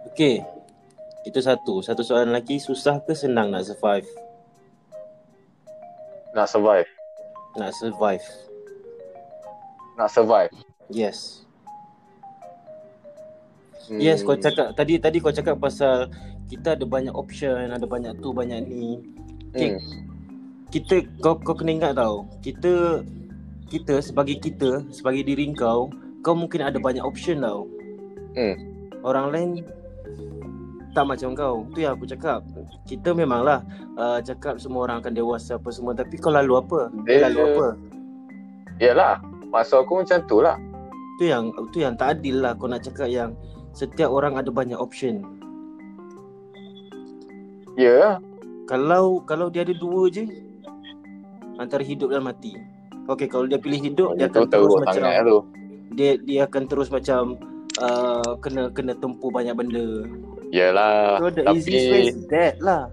[0.09, 0.41] Okay.
[1.27, 1.83] Itu satu.
[1.83, 2.57] Satu soalan lagi.
[2.57, 4.07] Susah ke senang nak survive?
[6.31, 6.89] Nak survive.
[7.59, 8.25] Nak survive.
[9.99, 10.53] Nak survive.
[10.87, 11.46] Yes.
[13.87, 13.99] Hmm.
[13.99, 16.11] Yes, kau cakap tadi tadi kau cakap pasal
[16.47, 18.99] kita ada banyak option, ada banyak tu, banyak ni.
[19.55, 19.79] Okay, Hmm.
[20.67, 22.27] kita kau kau kena ingat tau.
[22.43, 22.99] Kita
[23.67, 25.87] kita sebagai kita sebagai diri kau
[26.19, 27.63] kau mungkin ada banyak option tau.
[28.35, 28.55] Hmm.
[29.01, 29.63] Orang lain
[30.91, 31.63] tak macam kau.
[31.71, 32.43] Tu yang aku cakap.
[32.83, 33.63] Kita memanglah
[33.95, 36.91] uh, cakap semua orang akan dewasa apa semua tapi kau lalu apa?
[36.91, 37.67] Kau Dia- lalu apa?
[38.77, 39.15] Yalah,
[39.47, 40.59] maksud aku macam tu lah.
[41.17, 43.31] Tu yang tu yang tak adil lah kau nak cakap yang
[43.77, 45.21] setiap orang ada banyak option.
[47.77, 48.17] Ya,
[48.65, 50.25] Kalau kalau dia ada dua je
[51.55, 52.57] antara hidup dan mati.
[53.07, 55.39] Okey kalau dia pilih hidup dia tu akan terus macam tu.
[55.95, 57.21] dia dia akan terus macam
[57.79, 60.09] uh, kena kena tempuh banyak benda.
[60.49, 62.89] Yalah, So the easiest way tapi is that lah.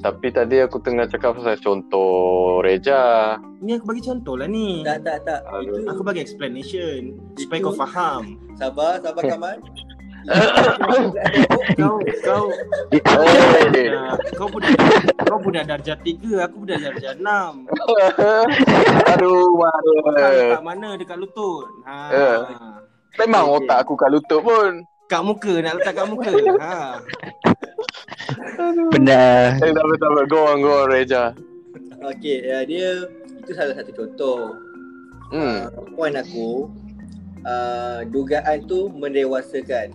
[0.00, 2.10] tapi tadi aku tengah cakap pasal contoh
[2.58, 3.36] Reja.
[3.60, 4.80] Ni aku bagi contoh lah ni.
[4.82, 5.40] Tak tak tak.
[5.46, 5.76] Aduh.
[5.76, 8.22] Itu Aku bagi explanation supaya Itu- kau faham.
[8.54, 9.58] sabar, sabar Kamal.
[11.78, 12.44] Kau kau
[12.94, 14.76] uh, kau budak
[15.26, 17.26] kau budak darjah 3, aku budak darjah 6.
[19.16, 20.94] Aduh, Kau mana.
[20.94, 21.66] dekat lutut?
[21.88, 21.96] Ha.
[22.12, 22.36] Eh.
[23.20, 24.72] Memang Okay, otak aku kat lutut pun.
[25.10, 26.32] Kat muka nak letak kat muka.
[26.32, 26.76] Ha.
[28.92, 30.20] Pernah Eh, tak apa, tak apa.
[30.30, 31.36] Go on, go on, Reja.
[32.02, 33.06] Okey, ya, dia
[33.42, 34.40] itu salah satu contoh.
[35.32, 35.70] Hmm.
[35.70, 36.68] Uh, point aku
[37.46, 39.92] uh, dugaan tu mendewasakan.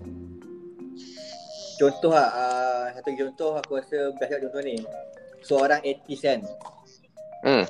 [1.78, 4.82] Contoh lah, uh, satu contoh aku rasa best kat contoh ni.
[5.45, 6.39] Seorang atheist kan.
[7.45, 7.66] Hmm.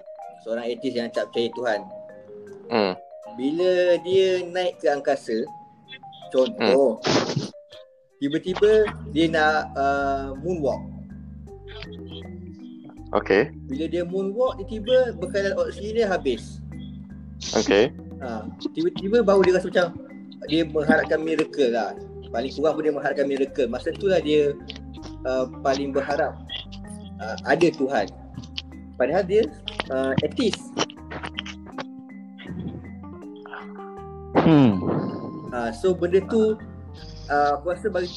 [0.48, 1.80] Seorang atheist yang tak percaya Tuhan.
[2.72, 2.94] Hmm.
[3.36, 5.44] Bila dia naik ke angkasa,
[6.32, 7.04] contoh,
[8.24, 10.80] tiba-tiba dia nak uh, moonwalk.
[13.16, 13.52] Okay.
[13.68, 16.64] Bila dia moonwalk, tiba-tiba bekalan oksigen dia habis.
[17.54, 17.92] Okay.
[18.24, 19.88] Ha, tiba-tiba baru dia rasa macam
[20.50, 21.94] dia mengharapkan miracle lah.
[22.30, 23.68] Paling kurang pun dia mengharapkan miracle.
[23.72, 24.54] Masa tu lah dia
[25.24, 26.36] uh, paling berharap
[27.24, 28.08] uh, ada Tuhan.
[28.98, 29.46] Padahal dia
[29.92, 30.62] uh, atheist.
[34.38, 34.80] Hmm
[35.58, 36.60] Uh, so benda tu
[37.32, 38.12] uh, aku rasa bagi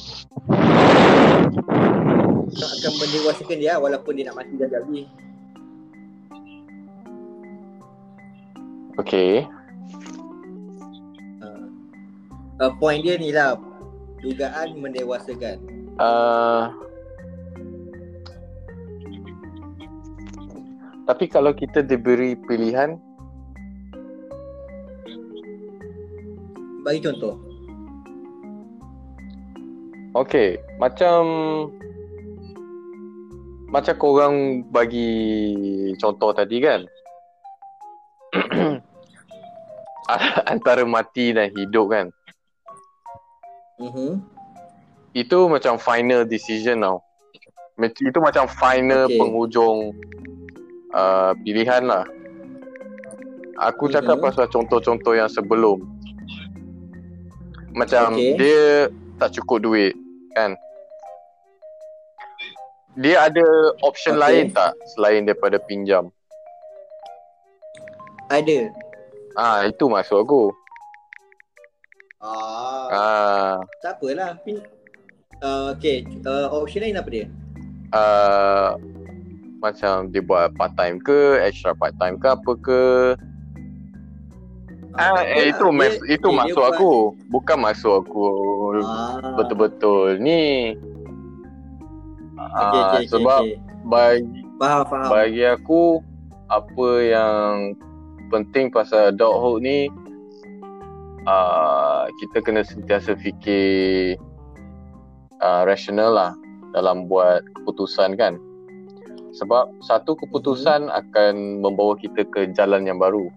[2.51, 5.01] akan mendewasakan dia walaupun dia nak mati dah jadi.
[8.99, 9.47] Okay.
[12.61, 13.57] Uh, point dia ni lah
[14.21, 15.57] dugaan mendewasakan.
[15.97, 16.69] Uh,
[21.09, 22.97] tapi kalau kita diberi pilihan,
[26.81, 27.37] Bagi contoh.
[30.17, 31.21] okay, macam
[33.69, 35.13] macam korang bagi
[36.01, 36.81] contoh tadi kan,
[40.51, 42.09] antara mati dan hidup kan,
[43.81, 44.21] Mhm.
[45.11, 47.01] itu macam final decision tau.
[47.81, 49.17] Itu macam final Okay.
[49.17, 49.91] penghujung
[50.93, 52.05] uh, pilihan lah.
[53.57, 54.23] Aku cakap Mhm.
[54.23, 55.81] pasal contoh-contoh yang sebelum.
[57.73, 58.37] Macam Okay.
[58.37, 58.65] dia
[59.17, 59.93] tak cukup duit
[60.37, 60.53] kan.
[62.95, 63.45] Dia ada
[63.81, 64.23] option Okay.
[64.23, 66.11] lain tak selain daripada pinjam?
[68.27, 68.71] Ada.
[69.35, 70.51] Ah itu maksud aku.
[72.21, 74.37] Ah, Ah tak apalah.
[74.45, 74.61] Pin
[75.41, 77.25] uh, okay, uh, option lain apa dia?
[77.91, 78.77] uh,
[79.57, 82.83] macam dia buat part time ke, extra part time ke apa ke.
[84.93, 86.93] Ah, tak eh, itu mas, Dia- itu dia maksud buat- aku.
[87.31, 88.25] Bukan maksud aku
[88.85, 89.33] Ah.
[89.35, 90.75] betul-betul ni.
[92.37, 93.57] Okay, Ah, okay, okay, sebab okay.
[93.87, 95.09] bagi Faham, faham.
[95.09, 95.81] bagi aku
[96.51, 97.53] apa yang
[98.29, 99.89] penting pasal adulthood ni
[101.27, 104.17] uh, kita kena sentiasa fikir
[105.41, 106.31] uh, rasional lah
[106.73, 108.39] dalam buat keputusan kan?
[109.31, 113.31] Sebab satu keputusan akan membawa kita ke jalan yang baru.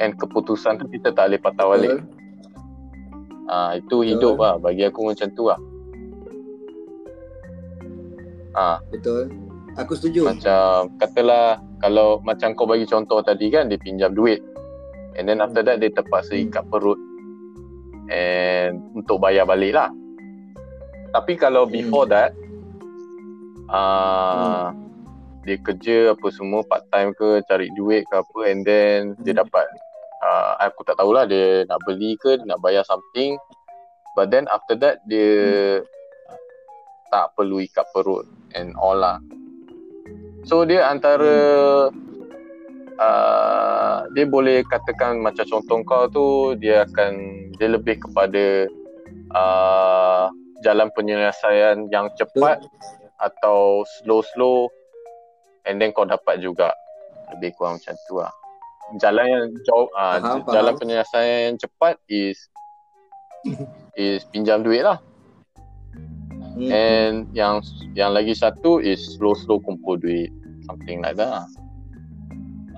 [0.00, 1.98] And keputusan tu kita tak boleh patah balik.
[3.48, 4.56] Ah itu hidup lah.
[4.60, 5.60] Bagi aku macam tu lah.
[8.56, 8.80] Ah.
[8.88, 9.28] Betul.
[9.76, 10.24] Aku setuju.
[10.24, 14.40] macam katalah kalau macam kau bagi contoh tadi kan dia pinjam duit
[15.16, 17.00] and then after that dia terpaksa ikat perut.
[18.06, 19.90] And untuk bayar balik lah.
[21.10, 22.30] Tapi kalau before that
[23.72, 24.70] uh,
[25.42, 29.66] dia kerja apa semua part time ke cari duit ke apa and then dia dapat
[30.22, 33.34] uh, aku tak tahulah dia nak beli ke dia nak bayar something.
[34.14, 35.82] But then after that dia
[37.10, 39.18] tak perlu ikat perut and all lah.
[40.46, 41.34] So dia antara
[43.00, 46.26] uh, dia boleh katakan macam contoh kau tu
[46.58, 47.12] dia akan
[47.56, 48.68] dia lebih kepada
[49.36, 50.28] uh,
[50.64, 52.64] jalan penyelesaian yang cepat
[53.20, 54.68] atau slow-slow
[55.64, 56.72] and then kau dapat juga
[57.36, 58.32] lebih kurang macam tu lah.
[59.02, 60.80] jalan yang jauh ah Faham, jalan faham.
[60.80, 62.38] penyelesaian yang cepat is
[63.98, 65.02] is pinjam duit lah.
[66.56, 66.70] Hmm.
[66.72, 67.60] And yang
[67.98, 70.30] yang lagi satu is slow slow kumpul duit
[70.70, 71.28] something like that.
[71.42, 71.46] lah.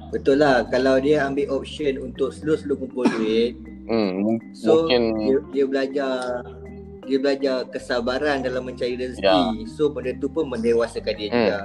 [0.09, 3.57] Betul lah kalau dia ambil option untuk slow-slow kumpul duit,
[3.89, 6.15] Hmm, so mungkin dia, dia belajar
[7.09, 9.65] dia belajar kesabaran dalam mencari rezeki.
[9.65, 11.33] So benda tu pun mendewasakan dia Ya.
[11.33, 11.33] Hmm.
[11.33, 11.61] juga.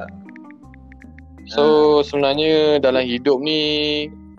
[1.52, 1.64] So
[2.08, 3.60] sebenarnya dalam hidup ni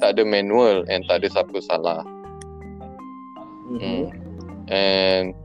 [0.00, 2.00] tak ada manual and tak ada siapa salah.
[3.68, 4.08] Hmm.
[4.72, 5.36] And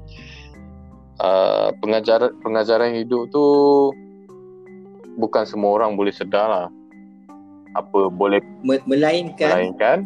[1.20, 3.44] uh, pengajaran pengajaran hidup tu
[5.20, 6.68] bukan semua orang boleh sedar lah.
[7.78, 9.98] Apa boleh Me- melainkan melainkan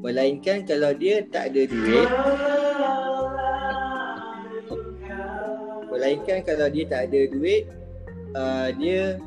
[0.00, 2.08] melainkan kalau dia tak ada duit
[5.92, 7.68] melainkan kalau dia tak ada duit
[8.32, 9.20] uh, dia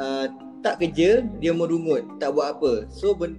[0.00, 0.26] uh,
[0.64, 3.36] tak kerja dia merungut tak buat apa so ben,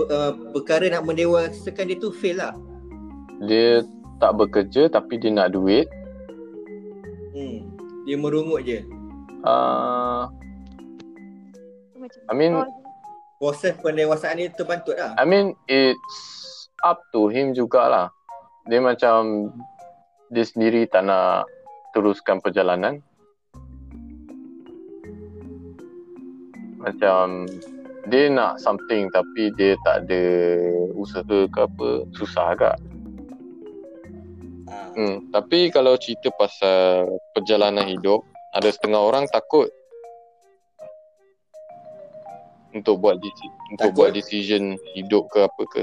[0.00, 2.56] ber, uh, perkara nak mendewasakan dia tu fail lah
[3.44, 3.84] dia
[4.22, 5.90] tak bekerja tapi dia nak duit.
[7.36, 7.60] hmm.
[8.08, 8.80] dia merungut je
[9.44, 10.24] Uh,
[12.30, 12.54] I mean
[13.38, 16.44] proses pendewasaan dia terbantut lah I mean it's
[16.84, 18.12] up to him jugalah.
[18.68, 19.48] Dia macam
[20.28, 21.48] dia sendiri tak nak
[21.96, 23.00] teruskan perjalanan.
[26.84, 27.48] Macam
[28.12, 30.22] dia nak something tapi dia tak ada
[30.92, 32.76] usaha ke apa, susah agak.
[34.68, 34.92] Ah.
[34.94, 38.20] Hmm, tapi kalau cerita pasal perjalanan hidup,
[38.52, 39.72] ada setengah orang takut
[42.74, 43.96] untuk buat deci- untuk Takut?
[43.96, 45.82] buat decision hidup ke apa ke.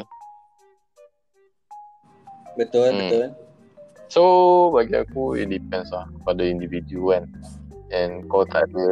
[2.59, 2.99] betul Hmm.
[2.99, 3.23] betul
[4.11, 4.23] So
[4.75, 7.23] bagi aku it depends lah pada individu kan.
[7.95, 8.87] And kau tak ada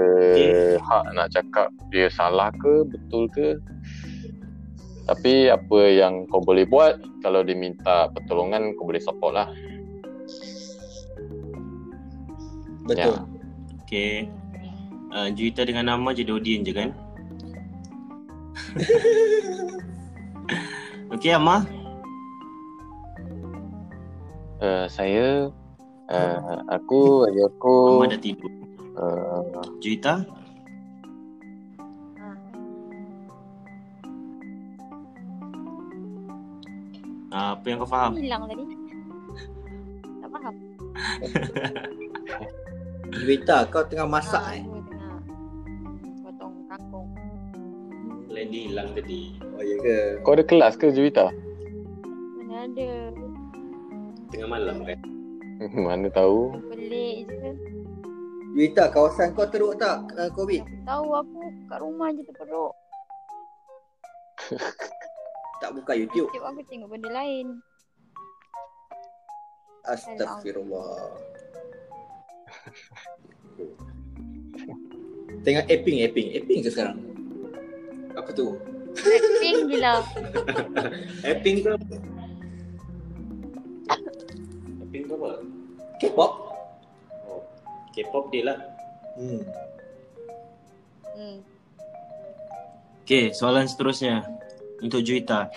[0.80, 3.60] hak nak cakap dia salah ke, betul ke.
[5.04, 9.48] Tapi apa yang kau boleh buat kalau dia minta pertolongan kau boleh support lah.
[12.88, 13.28] betul Ya.
[13.84, 14.32] Okay.
[15.10, 16.94] Uh, Juwita dengan nama jadi audience je kan?
[21.14, 21.66] okay Amma.
[24.60, 25.48] Uh, saya
[26.12, 28.52] uh, aku bagi aku Amma dah tidur.
[29.00, 30.20] uh.
[37.30, 38.18] Ah, apa yang kau faham?
[38.18, 38.64] hilang tadi.
[40.20, 40.54] Tak faham.
[43.14, 44.64] Juwita kau tengah masak Ah, eh
[48.40, 49.36] Dia hilang tadi.
[49.44, 51.28] oh ya ke kau ada kelas ke Juwita?
[52.40, 53.12] Mana ada.
[54.32, 55.00] Tengah malam kan?
[55.76, 56.56] Mana tahu.
[56.72, 57.52] Pelik je.
[58.56, 62.72] Juwita kawasan kau teruk tak uh, covid Tahu aku kat rumah je terperuk.
[65.60, 67.60] tak buka YouTube Tengok aku tengok benda lain.
[69.84, 71.12] Astagfirullah.
[75.44, 76.28] Tengah apping, apping.
[76.40, 77.09] Apping ke sekarang?
[78.20, 78.60] Apa tu?
[79.00, 80.04] Blackpink gila.
[81.24, 81.72] Apping ke?
[84.84, 85.32] Apping ke apa?
[86.04, 86.32] K-pop?
[87.24, 87.42] Oh,
[87.96, 88.60] K-pop dia lah.
[89.16, 89.42] Hmm.
[91.16, 91.38] Hmm.
[93.08, 94.28] Okay, soalan seterusnya
[94.84, 95.48] untuk Juwita.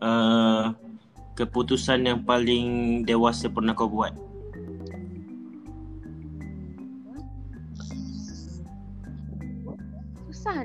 [0.00, 0.72] Uh,
[1.36, 4.16] keputusan yang paling dewasa pernah kau buat?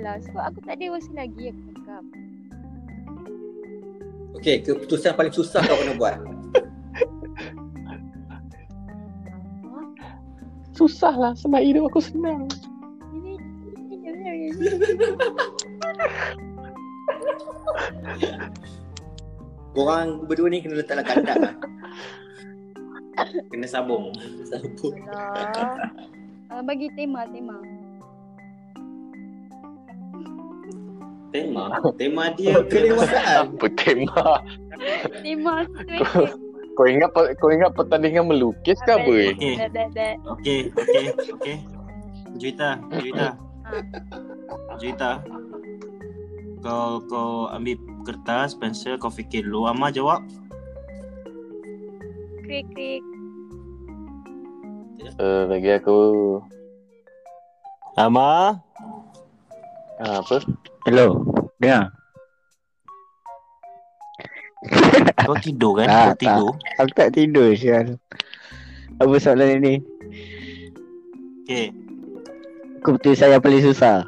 [0.02, 2.04] Lah sebab aku tak dewasa lagi aku cakap.
[4.42, 6.16] Okay, keputusan paling susah kau pernah buat.
[10.74, 12.50] Susah lah sebab hidup aku senang.
[13.14, 13.38] Ini
[19.78, 21.54] Korang berdua ni kena letak dalam kandang lah.
[23.54, 24.10] Kena sabung.
[24.50, 24.98] Sabun.
[25.06, 25.78] lah.
[26.50, 27.56] Uh, bagi tema tema.
[31.52, 31.68] Tema?
[32.00, 33.60] Tema dia Kedewasaan.
[33.60, 34.40] Apa tema?
[35.20, 35.56] Tema.
[36.80, 39.12] Kau ingat kau ingat pertandingan melukis ke apa?
[39.12, 39.36] eh?
[39.36, 39.56] Okay.
[39.60, 40.16] That, that, that.
[40.40, 41.56] Okay, okay, okay.
[42.40, 42.80] Juwita,
[44.80, 45.12] Juwita.
[45.12, 45.16] Ah.
[46.64, 47.76] Kau kau ambil
[48.08, 49.68] kertas, pensel, kau fikir dulu.
[49.68, 50.24] Amma jawab.
[52.48, 53.04] Krik krik.
[55.20, 55.98] Uh, bagi aku
[58.00, 58.62] Amma.
[60.00, 60.40] uh, apa?
[60.88, 61.20] Hello.
[61.62, 61.94] Dengar.
[65.30, 65.86] Kau tidur kan?
[65.86, 66.54] Tak, kau tidur.
[66.82, 67.98] Aku tak tidur sial.
[68.98, 69.74] Apa soalan ini?
[71.46, 71.74] Okay.
[72.82, 74.06] keputusan yang paling susah.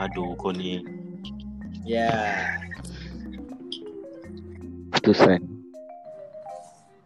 [0.00, 0.84] Aduh kau ni.
[1.84, 2.08] Ya.
[4.92, 5.40] Keputusan.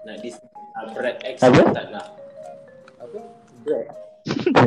[0.07, 0.39] Nak dis
[0.79, 1.63] uh, break X Apa?
[1.63, 2.07] ke tak nak?
[3.03, 3.19] Apa?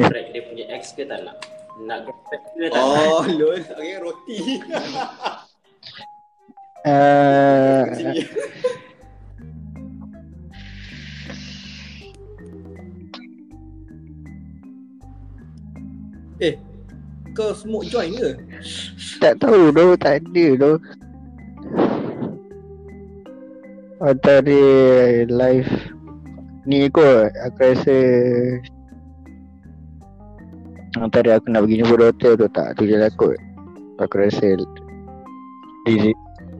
[0.07, 1.35] Break dia punya X ke tak nak?
[1.79, 2.41] Nak ke tak?
[2.75, 3.63] Oh, lol.
[3.63, 4.37] Okay, roti.
[6.81, 7.85] Uh,
[16.41, 16.57] eh,
[17.37, 18.33] kau smoke joint ke?
[19.21, 20.77] tak tahu doh, tak ada doh.
[24.01, 24.61] Antara
[25.29, 25.73] live
[26.65, 27.97] ni kot aku rasa
[30.97, 32.75] antara aku nak pergi jumpa doktor tu tak?
[32.75, 33.37] Tu je lah kot.
[33.97, 34.47] Aku rasa
[35.83, 36.11] di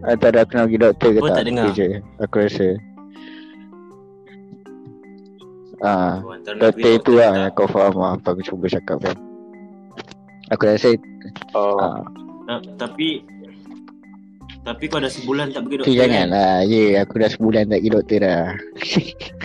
[0.04, 1.46] antara aku nak pergi doktor ke Apa tak, tak?
[1.46, 1.64] dengar?
[1.64, 2.68] tu je aku rasa.
[5.82, 9.18] Ah Oh, doktor itu doktor lah yang kau faham lah apa aku cuba cakap kan.
[10.50, 10.94] Aku rasa
[11.52, 12.06] Oh,
[12.44, 13.24] Ta- Tapi
[14.62, 15.98] tapi kau dah sebulan tak pergi tu doktor kan?
[16.06, 18.44] janganlah ya aku dah sebulan tak pergi doktor dah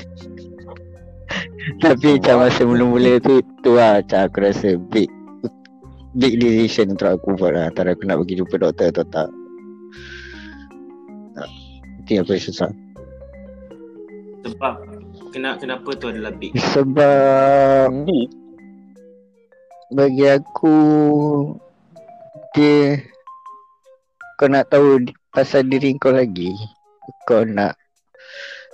[1.83, 5.11] Tapi macam masa mula-mula tu Tu lah macam aku rasa big
[6.17, 7.69] Big decision untuk aku buat lah.
[7.69, 9.29] Antara aku nak pergi jumpa doktor atau tak.
[12.01, 12.71] Itu yang paling susah.
[14.49, 14.75] Sebab
[15.35, 16.57] kena kenapa tu adalah big.
[16.57, 17.93] Sebab
[19.93, 20.77] Bagi aku
[22.55, 22.97] Dia
[24.41, 25.05] Kau nak tahu
[25.35, 26.55] pasal diri kau lagi
[27.29, 27.77] Kau nak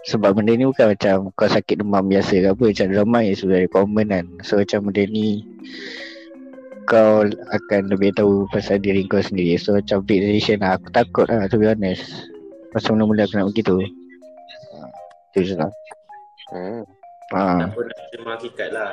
[0.03, 3.71] Sebab benda ni bukan macam Kau sakit demam biasa ke apa Macam demam is very
[3.71, 4.27] common kan.
[4.43, 5.47] So macam benda ni
[6.91, 9.55] Kau akan lebih tahu Pasal diri kau sendiri.
[9.59, 10.75] So macam big decision lah.
[10.79, 12.03] Aku takut lah to be honest.
[12.75, 13.79] Masa mula-mula aku nak pergi tu.
[14.75, 14.89] Ah,
[15.37, 15.71] Tu je lah.
[16.51, 16.83] Hmm.
[17.33, 18.93] Ah, Tak pun nak terima hakikat lah.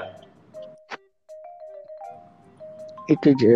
[3.09, 3.53] Itu je.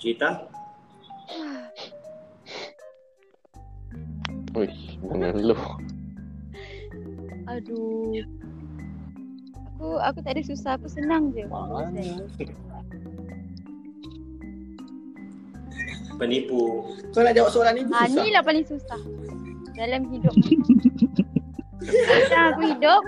[0.00, 0.53] Cerita?
[4.54, 5.58] Uish, mengeluh.
[7.50, 8.22] Aduh.
[9.74, 11.44] Aku aku tak ada susah, aku senang je.
[16.14, 16.86] Penipu.
[17.10, 18.22] Kau nak jawab soalan ni pun Ah, susah.
[18.22, 19.00] ni lah paling susah
[19.74, 20.34] dalam hidup.
[21.82, 23.02] Sekarang aku hidup.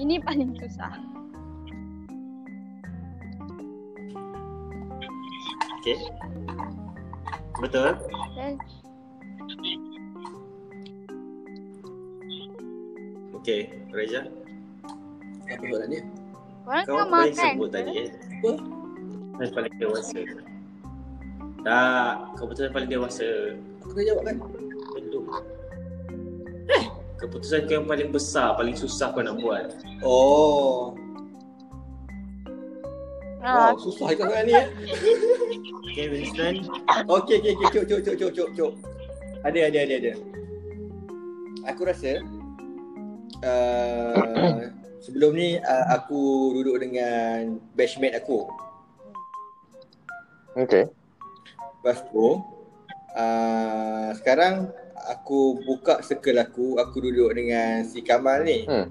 [0.00, 0.92] Ini paling susah.
[5.78, 6.00] Okay.
[7.60, 7.92] Betul?
[8.34, 8.56] Dan
[13.40, 14.24] Okay, Reza.
[15.44, 16.00] Apa soalan ni?
[16.64, 17.52] korang Kau kan apa yang makan.
[17.52, 18.08] sebut tadi eh?
[18.08, 18.50] Apa?
[19.36, 20.20] Yang paling dewasa.
[21.64, 23.28] Tak, keputusan paling dewasa.
[23.84, 24.36] Aku dah jawab kan?
[24.96, 25.24] Belum.
[26.72, 26.84] Eh,
[27.20, 29.76] keputusan kau yang paling besar, paling susah kau nak buat.
[30.00, 30.96] Oh.
[33.44, 34.66] Ah, Wow, susah ikan soalan ni eh.
[35.92, 36.64] Okay, Winston.
[37.04, 37.66] Okey, okey, okey.
[37.76, 38.72] Cuk, cuk, cuk, cuk, cuk, cuk.
[39.44, 40.12] Ada, ada, ada, ada.
[41.68, 42.24] Aku rasa
[43.44, 44.64] uh,
[45.04, 48.48] sebelum ni uh, aku duduk dengan batchmate aku.
[50.56, 50.88] Okay.
[51.76, 52.40] Lepas tu
[53.12, 54.72] uh, sekarang
[55.12, 58.64] aku buka circle aku, aku duduk dengan si Kamal ni.
[58.64, 58.88] Hmm.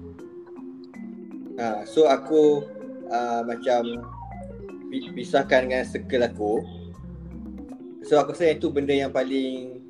[1.58, 2.62] Uh, so aku
[3.10, 4.06] uh, macam
[4.86, 6.52] pi- pisahkan dengan circle aku.
[8.06, 9.83] So aku rasa itu benda yang paling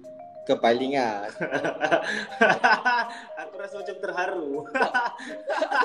[0.45, 1.29] kepaling lah.
[3.45, 4.49] Aku rasa macam terharu.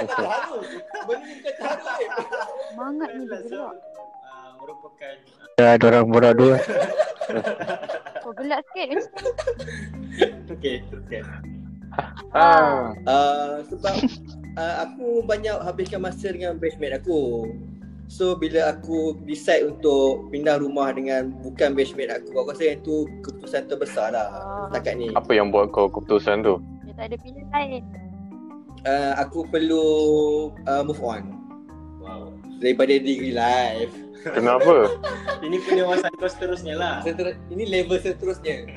[0.04, 0.58] terharu.
[1.08, 2.10] Benda ni bukan terharu eh.
[2.72, 3.76] Semangat ni bergerak.
[4.24, 5.14] Uh, merupakan
[5.60, 6.56] Ada orang borak dua
[8.24, 9.04] Kau gelak sikit.
[10.52, 11.24] Okay, teruskan.
[12.36, 12.94] Ah.
[13.08, 13.96] Uh, sebab
[14.60, 17.48] uh, aku banyak habiskan masa dengan batchmate aku.
[18.10, 23.06] So bila aku decide untuk pindah rumah dengan bukan batchmate aku, aku rasa yang tu
[23.22, 24.28] keputusan terbesar lah
[24.66, 25.08] setakat ni.
[25.14, 26.58] Apa yang buat kau keputusan tu?
[26.84, 27.84] Dia tak ada pilihan lain.
[28.82, 29.86] Uh, aku perlu
[30.66, 31.38] uh, move on
[32.00, 32.34] Wow.
[32.58, 33.94] daripada degree life.
[34.26, 34.90] Kenapa?
[35.46, 36.94] Ini pendewasan kau seterusnya lah.
[37.06, 38.68] Seter- ini level seterusnya.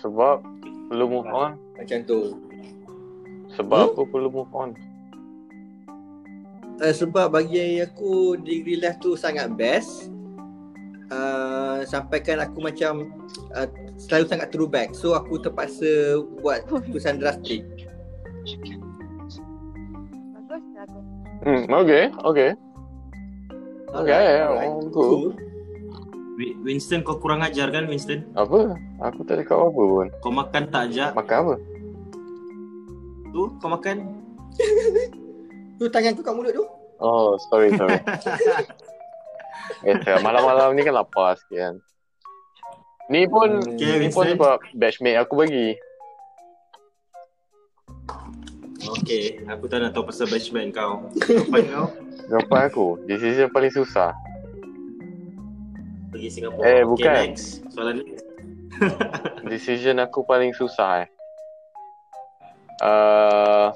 [0.00, 0.40] Sebab
[0.88, 1.58] perlu move on.
[1.74, 2.38] Macam tu.
[3.52, 4.72] Sebab apa perlu move on?
[6.78, 10.14] Uh, sebab bagi aku degree life tu sangat best.
[11.08, 13.08] Uh, sampaikan aku macam
[13.56, 13.66] uh,
[13.98, 14.94] selalu sangat throwback.
[14.94, 17.66] So aku terpaksa buat keputusan drastik.
[18.44, 19.40] Bagus
[20.76, 21.04] bagus.
[21.42, 22.50] Hmm, okay, okay.
[23.88, 24.12] Okay,
[24.44, 24.68] Alright.
[24.68, 25.32] oh, good.
[26.36, 28.22] Wi- Winston kau kurang ajar kan Winston?
[28.36, 28.76] Apa?
[29.00, 30.06] Aku tak cakap apa pun.
[30.20, 31.10] Kau makan tak ajak?
[31.16, 31.54] Makan apa?
[33.32, 33.96] Tu kau makan?
[35.78, 36.64] Tu tangan tu kat mulut tu.
[36.98, 37.94] Oh, sorry, sorry.
[39.86, 41.74] eh, malam-malam ni kan lapar sikit kan.
[43.08, 45.78] Ni pun, Okay, ni pun sebab batchmate aku bagi.
[48.98, 51.06] Okay, aku tak nak tahu pasal batchmate kau.
[51.22, 51.86] Jawapan kau
[52.28, 54.12] Jawapan aku, decision paling susah.
[56.08, 56.64] pergi Singapura.
[56.64, 57.14] Eh, Okay, bukan.
[57.30, 57.46] next.
[57.70, 58.24] Soalan next.
[59.46, 61.08] Decision aku paling susah eh.
[62.78, 63.70] Uh,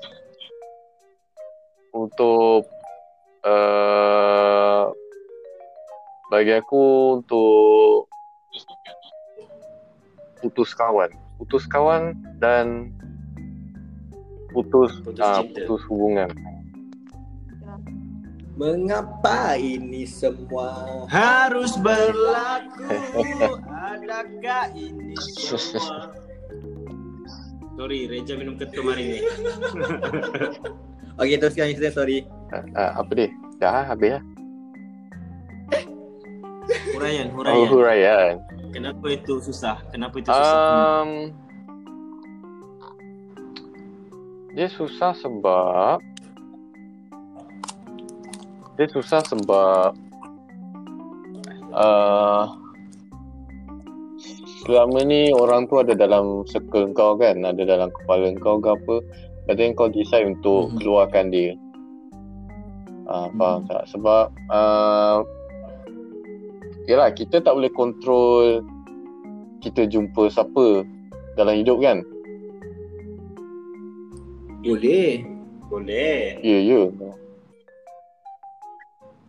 [1.93, 2.66] untuk
[3.45, 4.88] uh,
[6.32, 6.82] bagi aku
[7.20, 8.09] untuk
[10.40, 12.90] putus kawan, putus kawan dan
[14.53, 15.45] putus Putus cinta.
[15.45, 16.28] putus hubungan.
[18.53, 22.84] Mengapa ini semua Harus berlaku.
[23.64, 26.12] Adakah ini semua?
[27.80, 29.18] Sorry, Reja minum ketum hari ni.
[31.22, 32.18] Okey teruskan Islam sorry
[32.52, 33.28] Uh, uh, apa dia?
[33.56, 34.22] Dah habis lah.
[36.92, 37.68] Huraian, Oh, huraian.
[37.72, 38.34] huraian.
[38.76, 39.80] Kenapa itu susah?
[39.88, 40.52] Kenapa itu susah?
[41.00, 41.10] Um,
[44.52, 45.96] dia susah sebab
[48.76, 49.96] dia susah sebab
[51.72, 52.44] uh,
[54.68, 58.96] selama ni orang tu ada dalam circle kau kan, ada dalam kepala kau ke apa,
[59.45, 60.76] but then kau decide untuk Mhm.
[60.78, 61.53] keluarkan dia.
[63.05, 63.82] Ah, faham tak?
[63.88, 65.18] Sebab uh,
[66.82, 68.62] Yalah, kita tak boleh kontrol
[69.62, 70.82] kita jumpa siapa
[71.34, 72.03] dalam hidup kan?
[74.62, 75.22] Boleh
[75.70, 76.38] Boleh.
[76.43, 76.82] Ya, ya.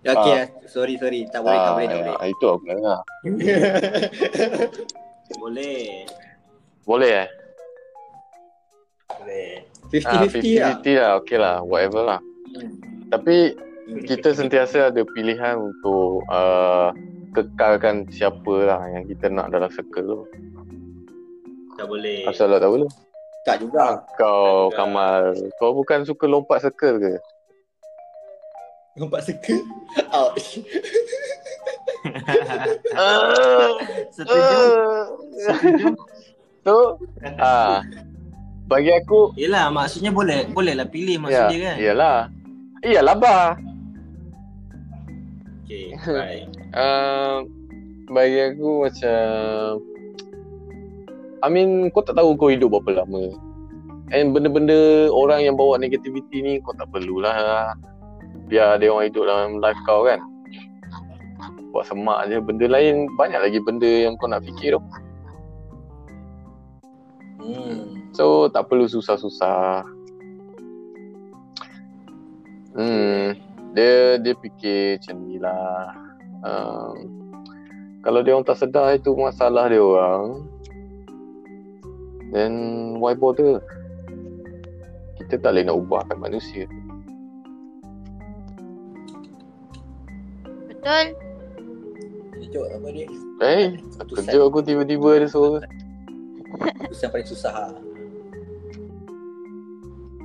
[0.04, 0.46] Okey Ah.
[0.68, 3.00] sorry sorry tak boleh tak Ah, boleh tak ya, boleh Itu aku dengar.
[5.40, 6.04] Boleh.
[6.84, 7.30] Boleh eh?
[9.08, 9.64] Boleh.
[10.02, 11.12] Ah, 50-50 lah 50-50 lah.
[11.22, 11.56] Okay lah.
[11.62, 12.20] Whatever lah.
[13.14, 13.54] Tapi
[14.10, 16.90] kita sentiasa ada pilihan untuk uh,
[17.36, 20.20] kekalkan siapa lah yang kita nak dalam circle tu.
[21.78, 22.26] Tak boleh.
[22.26, 22.90] Asal lah tak boleh.
[23.44, 24.78] Tak juga Kau, juga.
[24.80, 27.20] Kamal, kau bukan suka lompat circle ke?
[28.94, 29.58] Nampak suka
[30.14, 30.62] Ouch
[34.16, 34.60] Setuju.
[35.34, 35.88] Setuju.
[36.64, 36.80] Tu,
[37.42, 37.82] ah,
[38.64, 40.48] bagi aku, Yelah, maksudnya boleh.
[40.50, 41.76] Boleh lah pilih ya, maksud dia kan.
[41.78, 42.18] iyalah.
[42.84, 43.48] Iyalah bah.
[45.64, 46.42] Okay, bye.
[46.76, 47.48] Uh,
[48.12, 49.80] bagi aku macam
[51.44, 53.32] I mean kau tak tahu kau hidup berapa lama
[54.12, 57.74] And benda-benda orang yang bawa negativity ni kau tak perlulah
[58.52, 60.20] Biar dia orang hidup dalam life kau kan
[61.74, 64.82] Buat semak je Benda lain banyak lagi benda yang kau nak fikir tu
[67.44, 68.03] hmm.
[68.14, 69.82] So tak perlu susah-susah.
[72.78, 73.34] Hmm
[73.74, 75.98] Dia dia fikir macam ni lah.
[76.46, 76.96] Um,
[78.06, 80.46] Kalau dia orang tak sedar itu masalah dia orang
[82.30, 82.54] Then
[83.02, 83.62] why bother?
[85.18, 86.66] Kita tak boleh nak ubahkan manusia.
[90.70, 91.06] Betul?
[92.38, 93.10] Kejut apa ni
[93.42, 95.66] Eh Kejut aku tiba-tiba ada suara.
[96.94, 97.93] Susah paling susah lah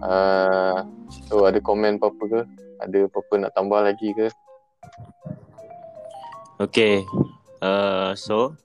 [0.05, 0.84] uh,
[1.28, 2.40] So ada komen apa-apa ke
[2.84, 4.28] Ada apa-apa nak tambah lagi ke
[6.59, 7.07] Okay.
[7.62, 8.59] Uh, so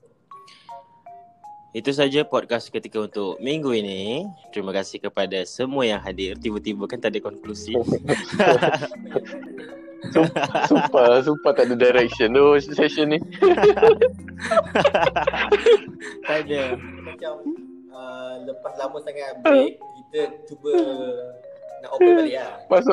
[1.74, 4.30] itu saja podcast ketika untuk minggu ini.
[4.54, 6.38] Terima kasih kepada semua yang hadir.
[6.38, 7.74] Tiba-tiba kan tak ada konklusi.
[10.70, 13.18] Sumpah Sumpah tak ada direction tu session ni
[16.30, 16.78] tak ada.
[17.02, 17.34] Macam
[17.90, 19.82] uh, Lepas lama sangat break
[20.14, 20.70] Kita cuba
[21.82, 22.54] Nak open balik lah.
[22.70, 22.92] Masa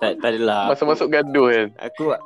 [0.00, 0.72] Tak, tak adalah.
[0.72, 1.68] Masa masuk gaduh kan?
[1.84, 2.04] Aku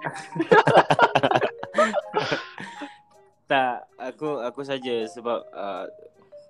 [3.50, 5.90] Tak, aku aku saja sebab uh,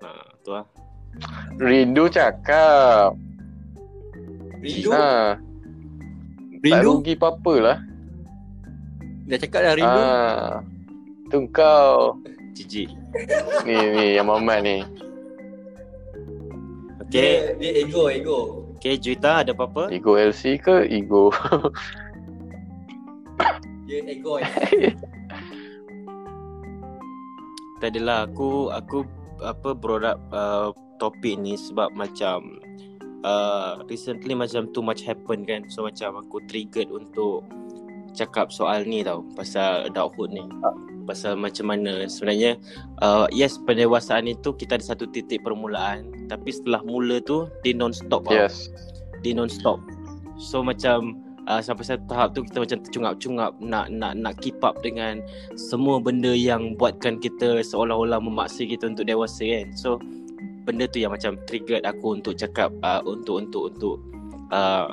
[0.04, 0.68] uh, tu lah.
[1.56, 3.16] Rindu cakap.
[4.60, 4.92] Rindu?
[4.92, 7.00] Ha, Tak Rindu?
[7.00, 7.78] rugi apa-apa lah.
[9.24, 10.00] Dah cakap dah rindu?
[10.04, 10.60] Ha,
[11.32, 12.20] Tu kau.
[12.52, 12.92] Jijik.
[13.64, 14.84] Ni ni yang Mamat ni
[17.06, 17.54] Okay.
[17.54, 18.40] Dia, dia ego ego
[18.76, 19.88] Okay, Juita ada apa-apa?
[19.94, 21.30] Ego LC ke Ego
[23.86, 24.42] Dia ego.
[27.76, 29.04] Tak adalah aku aku
[29.44, 32.56] apa brought up uh, topik ni sebab macam
[33.20, 35.68] uh, recently macam too much happen kan.
[35.68, 37.44] So macam aku triggered untuk
[38.16, 40.44] cakap soal ni tau pasal adulthood ni.
[41.06, 42.58] Pasal macam mana sebenarnya
[42.98, 47.94] uh, yes pendewasaan itu kita ada satu titik permulaan tapi setelah mula tu dia non
[47.94, 48.68] stop Yes
[49.26, 49.82] dia non stop.
[50.36, 54.78] So macam uh, sampai satu tahap tu kita macam tercungap-cungap nak nak nak keep up
[54.86, 55.18] dengan
[55.56, 59.66] semua benda yang buatkan kita seolah-olah memaksa kita untuk dewasa kan.
[59.74, 59.98] So
[60.62, 63.96] benda tu yang macam trigger aku untuk cakap uh, untuk untuk untuk
[64.54, 64.92] uh,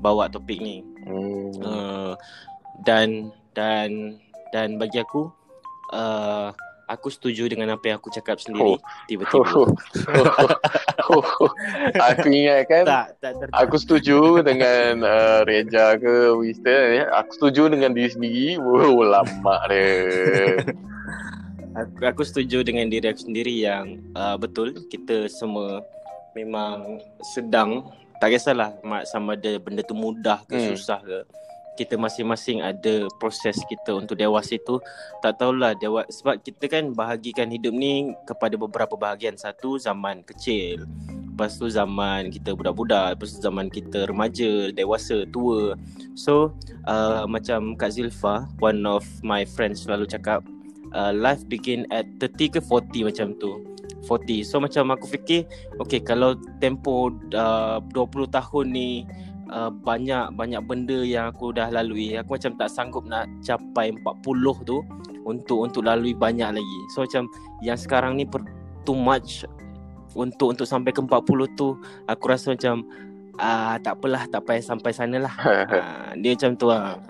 [0.00, 0.80] bawa topik ni.
[1.04, 1.52] Hmm.
[1.60, 2.12] Uh,
[2.88, 4.16] dan dan
[4.56, 5.28] dan bagi aku
[5.94, 6.50] uh,
[6.84, 8.78] aku setuju dengan apa yang aku cakap sendiri Oh.
[9.06, 9.46] tiba-tiba.
[12.00, 17.04] aku ingatkan tak tak ter- aku setuju dengan uh, Reja ke Winston ya.
[17.14, 18.46] Aku setuju dengan diri sendiri.
[18.58, 19.88] Wow, lama dia.
[21.74, 25.82] Aku, aku setuju dengan diri aku sendiri yang uh, betul kita semua
[26.32, 27.02] memang
[27.34, 27.90] sedang
[28.22, 28.70] tak kisahlah
[29.04, 30.70] sama ada benda tu mudah ke Hmm.
[30.70, 31.26] susah ke
[31.74, 34.78] kita masing-masing ada proses kita untuk dewasa itu.
[35.20, 39.34] Tak tahulah dewa sebab kita kan bahagikan hidup ni kepada beberapa bahagian.
[39.34, 40.86] Satu zaman kecil.
[41.34, 45.74] Lepas tu zaman kita budak-budak lepas tu zaman kita remaja dewasa tua.
[46.14, 46.54] So
[46.86, 50.46] uh, macam Kak Zilfa one of my friends selalu cakap
[50.94, 53.74] uh, life begin at 30 ke 40 macam tu.
[54.04, 55.48] 40 so macam aku fikir
[55.80, 59.08] okay kalau tempoh uh, 20 tahun ni
[59.50, 62.16] uh, banyak banyak benda yang aku dah lalui.
[62.20, 64.80] Aku macam tak sanggup nak capai 40 tu
[65.24, 66.80] untuk untuk lalui banyak lagi.
[66.94, 67.28] So macam
[67.60, 68.44] yang sekarang ni per,
[68.84, 69.44] too much
[70.14, 71.74] untuk untuk sampai ke 40 tu
[72.06, 72.86] aku rasa macam
[73.42, 75.34] ah tak apalah tak payah sampai sana lah.
[75.74, 77.00] Ah, dia macam tu lah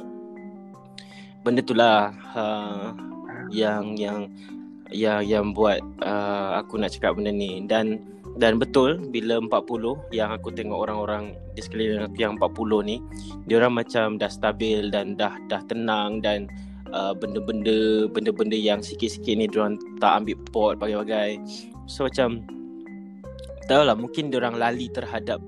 [1.44, 2.96] benda tu lah uh,
[3.52, 4.32] yang yang
[4.88, 7.60] yang yang buat uh, aku nak cakap benda ni.
[7.68, 12.96] Dan dan betul bila 40 yang aku tengok orang-orang di sekeliling aku yang 40 ni
[13.46, 16.50] dia orang macam dah stabil dan dah dah tenang dan
[16.94, 21.42] uh, benda-benda benda-benda yang sikit-sikit ni dia orang tak ambil pot bagai-bagai.
[21.90, 22.46] So macam
[23.64, 25.40] tak tahu lah mungkin dia orang lali terhadap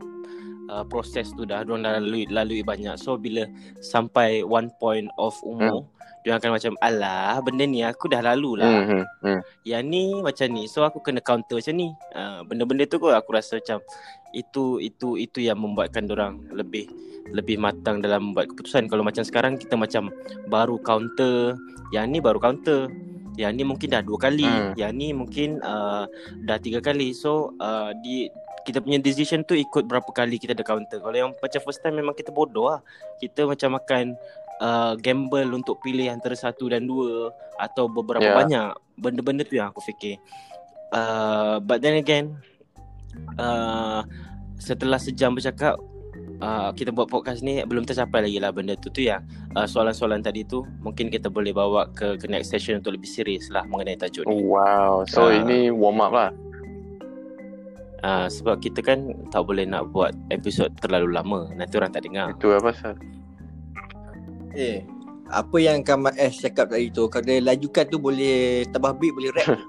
[0.69, 1.63] uh, proses tu dah.
[1.63, 2.99] Dia orang dah lalui, lalui banyak.
[2.99, 3.47] So bila
[3.83, 5.96] sampai one point of umur hmm.
[6.27, 8.67] Dia akan macam alah benda ni aku dah lalu lah.
[8.67, 9.41] Hmm, hmm, hmm.
[9.63, 11.95] yang ni macam ni so aku kena counter macam ni.
[12.11, 13.79] Uh, benda-benda tu kot aku rasa macam
[14.35, 16.91] itu itu itu yang membuatkan orang lebih
[17.31, 18.91] lebih matang dalam membuat keputusan.
[18.91, 20.11] Kalau macam sekarang kita macam
[20.51, 21.55] baru counter
[21.95, 22.91] yang ni baru counter.
[23.39, 24.51] Yang ni mungkin dah dua kali.
[24.51, 24.75] Hmm.
[24.75, 26.11] yang ni mungkin uh,
[26.43, 27.15] dah tiga kali.
[27.15, 28.27] So uh, di
[28.67, 30.99] kita punya decision tu ikut berapa kali kita ada counter.
[30.99, 32.83] Kalau yang macam first time memang kita bodoh lah.
[33.23, 34.19] Kita macam akan
[34.59, 38.37] uh, gamble untuk pilih antara satu dan dua atau beberapa Yeah.
[38.37, 40.17] banyak benda-benda tu yang aku fikir
[40.91, 42.37] uh, but then again
[43.37, 44.01] uh,
[44.57, 45.77] setelah sejam bercakap
[46.39, 49.21] uh, kita buat podcast ni belum tercapai lagi lah benda tu tu yang
[49.53, 53.49] uh, soalan-soalan tadi tu mungkin kita boleh bawa ke, ke next session untuk lebih serius
[53.49, 55.05] lah mengenai tajuk ni Wow.
[55.07, 55.37] So Ah.
[55.37, 56.31] ini warm up lah.
[58.03, 58.99] uh, sebab kita kan
[59.29, 62.95] tak boleh nak buat episod terlalu lama nanti orang tak dengar Itu apa pasal?
[64.57, 64.81] Eh,
[65.29, 69.31] apa yang Kamal S cakap tadi tu, kalau dia lajukan tu boleh tambah beat, boleh
[69.37, 69.61] rap.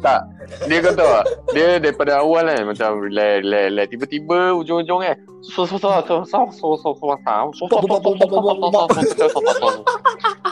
[0.00, 0.20] Tak.
[0.64, 1.24] Dia kata tak?
[1.52, 5.16] Dia daripada awal kan macam relax relax relax tiba-tiba ujung-ujung kan.
[5.44, 7.50] So so so so so so so so so so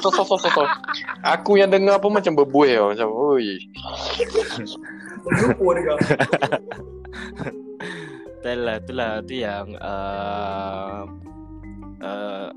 [0.03, 0.63] so so so so so
[1.25, 3.57] Aku yang dengar pun macam berbuih tau macam oi.
[5.27, 5.95] Lupa dia.
[8.47, 11.03] Itulah, itulah tu yang uh,
[11.99, 12.49] uh,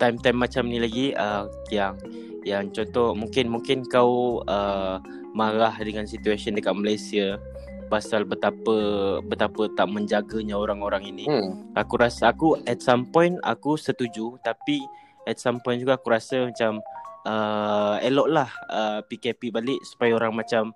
[0.00, 1.94] time-time macam ni lagi uh, yang
[2.48, 4.96] yang contoh mungkin mungkin kau uh,
[5.36, 7.36] marah dengan situasi dekat Malaysia
[7.92, 11.26] pasal betapa betapa tak menjaganya orang-orang ini.
[11.26, 11.74] Hmm.
[11.76, 14.80] Aku rasa aku at some point aku setuju tapi
[15.28, 16.80] at some point juga aku rasa macam
[17.26, 20.72] uh, eloklah uh, PKP balik supaya orang macam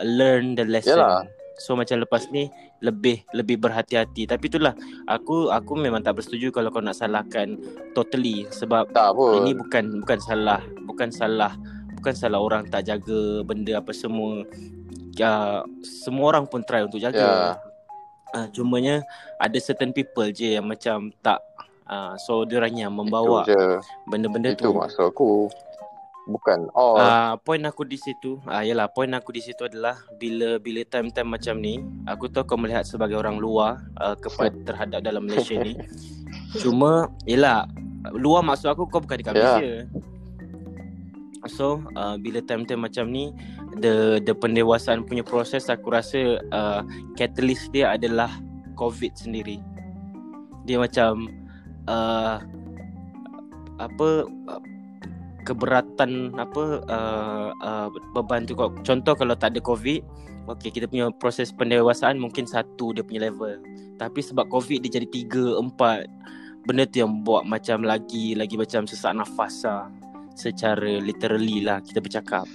[0.00, 0.96] learn the lesson.
[0.96, 1.28] Yalah.
[1.56, 2.48] So macam lepas ni
[2.80, 4.24] lebih lebih berhati-hati.
[4.24, 4.72] Tapi itulah
[5.04, 7.60] aku aku memang tak bersetuju kalau kau nak salahkan
[7.92, 11.52] totally sebab Tak ini bukan bukan salah bukan salah
[11.92, 14.42] bukan salah orang tak jaga benda apa semua.
[15.12, 17.12] Ya, semua orang pun try untuk Ya.
[17.12, 17.60] jaga.
[18.32, 19.04] Uh, cumanya
[19.36, 21.36] ada certain people je yang macam tak
[21.84, 23.76] uh, so diorang yang membawa Itu
[24.08, 24.72] benda-benda Itu tu.
[24.72, 25.52] maksud aku.
[26.22, 27.02] Bukan all.
[27.02, 31.34] Ah, point aku di situ, ah yalah point aku di situ adalah bila bila time-time
[31.34, 35.74] macam ni, aku tahu kau melihat sebagai orang luar uh, kepada terhadap dalam Malaysia ni.
[36.62, 37.66] Cuma yalah
[38.14, 39.42] luar maksud aku kau bukan dekat Ya.
[39.42, 39.74] Malaysia.
[41.50, 43.34] So, uh, bila time-time macam ni
[43.82, 46.86] the the pendewasaan punya proses aku rasa uh,
[47.18, 48.30] catalyst dia adalah
[48.78, 49.58] COVID sendiri.
[50.70, 51.26] Dia macam
[51.90, 52.38] uh,
[53.82, 54.62] apa uh,
[55.42, 60.02] keberatan apa uh, uh, beban tu kau- contoh kalau tak ada covid
[60.48, 63.58] okey kita punya proses pendewasaan mungkin satu dia punya level
[63.98, 66.06] tapi sebab covid dia jadi tiga empat
[66.62, 69.90] benda tu yang buat macam lagi lagi macam sesak nafas lah
[70.32, 72.48] secara literally lah kita bercakap.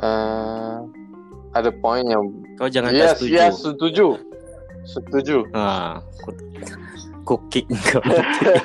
[0.00, 0.88] Uh,
[1.52, 3.36] ada point yang Kau jangan yes, tak setuju.
[3.36, 4.06] yes, setuju.
[4.82, 5.36] Setuju.
[5.52, 6.00] Ha,
[7.22, 8.00] kau kick kau.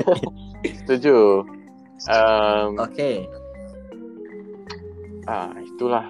[0.85, 1.17] setuju.
[2.05, 3.25] Um, Okay.
[5.27, 6.07] Ah, itulah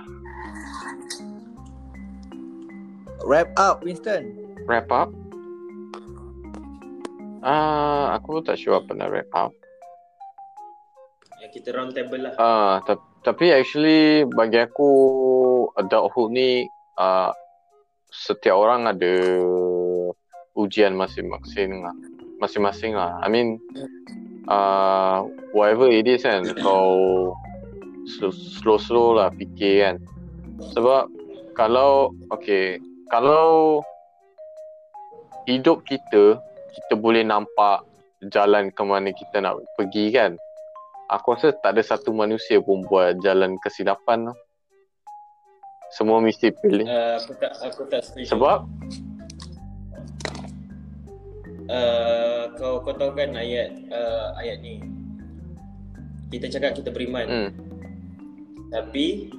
[3.27, 4.23] Wrap up Winston.
[4.63, 5.09] wrap up.
[7.41, 9.51] Ah, aku tak sure apa nak wrap up.
[11.43, 12.33] Yang kita round table lah.
[12.39, 14.89] Ah, ta- tapi actually bagi aku
[15.75, 16.63] adulthood ni
[16.95, 17.35] ah,
[18.07, 19.13] setiap orang ada
[20.55, 21.95] ujian masing-masing lah.
[22.39, 23.19] Masing-masing lah.
[23.19, 23.59] I mean
[24.47, 27.35] uh, whatever it is kan kau
[28.63, 29.95] slow-slow lah fikir kan.
[30.73, 31.11] Sebab
[31.53, 32.79] kalau okay
[33.11, 33.81] kalau
[35.45, 36.39] hidup kita
[36.75, 37.83] kita boleh nampak
[38.33, 40.35] jalan ke mana kita nak pergi kan
[41.07, 44.35] aku rasa tak ada satu manusia pun buat jalan kesilapan tu.
[45.87, 46.83] Semua mesti pilih.
[46.83, 48.35] Uh, aku tak aku tak setuju.
[48.35, 48.57] Sebab
[51.71, 54.83] uh, kau kau tahu kan ayat uh, ayat ni.
[56.27, 57.23] Kita cakap kita beriman.
[57.23, 57.49] hmm,
[58.67, 59.31] Tapi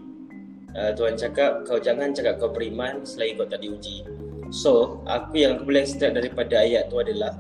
[0.73, 4.05] uh, Tuhan cakap kau jangan cakap kau beriman selagi kau tak diuji.
[4.49, 7.37] So, aku yang aku boleh extract daripada ayat tu adalah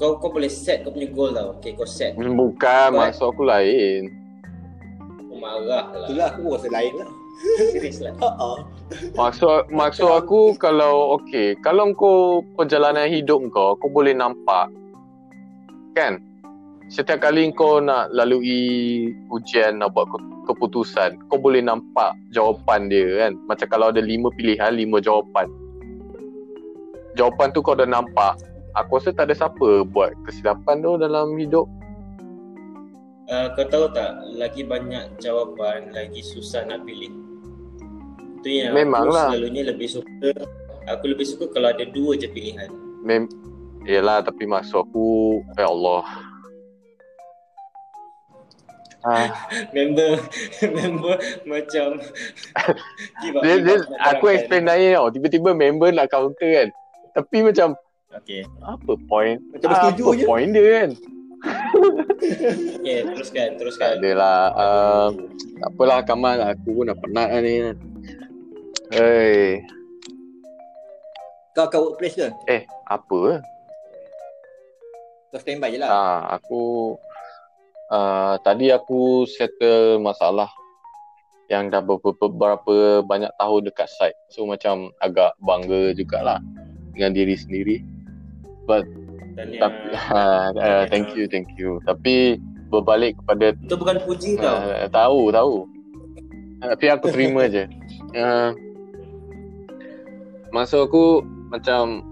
[0.00, 1.60] kau kau boleh set kau punya goal tau.
[1.60, 2.16] Okay, kau set.
[2.16, 4.02] bukan But- maksud aku lain.
[5.28, 6.08] Kau marah lah.
[6.08, 7.10] Itulah aku rasa lain lah.
[7.74, 8.14] Serius lah.
[8.22, 8.50] Ha
[9.18, 14.70] Maksud maksud aku kalau okey, kalau kau perjalanan hidup kau, kau boleh nampak
[15.94, 16.18] kan?
[16.92, 23.24] Setiap kali kau nak lalui ujian nak buat ke- keputusan, kau boleh nampak jawapan dia
[23.24, 23.32] kan.
[23.48, 25.48] Macam kalau ada lima pilihan, lima jawapan.
[27.16, 28.36] Jawapan tu kau dah nampak.
[28.74, 31.64] Aku rasa tak ada siapa buat kesilapan tu dalam hidup.
[33.24, 37.08] Uh, kau tahu tak lagi banyak jawapan lagi susah nak pilih.
[38.42, 39.32] Itu yang Memanglah.
[39.32, 40.30] aku selalunya lebih suka
[40.84, 42.68] aku lebih suka kalau ada dua je pilihan.
[43.00, 43.24] Mem
[43.88, 46.04] Yelah tapi maksud aku Ya Allah
[49.04, 49.28] ah,
[49.70, 50.16] member
[50.76, 51.14] member
[51.44, 52.00] macam
[53.20, 53.76] give up, dia, give dia,
[54.10, 56.68] Aku explain lain tau Tiba-tiba member nak counter kan
[57.12, 57.76] Tapi macam
[58.14, 58.46] Okay.
[58.60, 60.24] Apa point Macam Apa je.
[60.24, 60.90] point dia kan
[62.78, 63.90] Okay, teruskan, Tak teruskan.
[63.98, 65.08] adalah uh,
[65.58, 67.76] Tak apalah Kamal Aku pun dah penat lah ni kan
[68.90, 69.60] Hei
[71.52, 72.28] Kau kat workplace ke?
[72.46, 73.42] Eh apa
[75.28, 75.90] Kau standby je lah.
[75.90, 76.94] ah, Aku
[77.90, 80.48] uh, Tadi aku settle masalah
[81.50, 86.40] Yang dah beberapa, beberapa banyak tahun dekat site So macam agak bangga jugalah
[86.94, 87.76] Dengan diri sendiri
[88.64, 88.86] But
[89.34, 89.82] tapi,
[90.14, 92.38] uh, uh, Thank you, thank you Tapi
[92.74, 94.58] berbalik kepada Itu bukan puji tau.
[94.58, 95.54] Uh, tahu, tahu.
[96.64, 97.68] Tapi aku terima je.
[98.16, 98.50] Uh,
[100.54, 102.02] maksud aku macam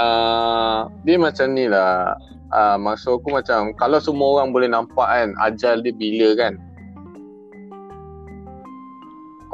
[0.00, 2.16] uh, dia macam ni lah.
[2.50, 6.58] Uh, maksud aku macam kalau semua orang boleh nampak kan ajal dia bila kan.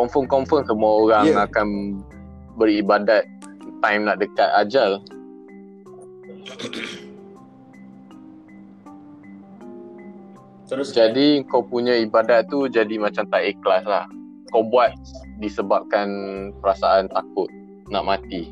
[0.01, 1.45] Confirm-confirm semua orang Yeah.
[1.45, 2.01] akan
[2.57, 3.29] beribadat
[3.85, 5.01] time nak dekat ajal.
[10.67, 14.09] Terus Jadi kau punya ibadat tu jadi macam tak ikhlas lah.
[14.51, 14.91] Kau buat
[15.39, 16.09] disebabkan
[16.59, 17.47] perasaan takut
[17.93, 18.51] nak mati.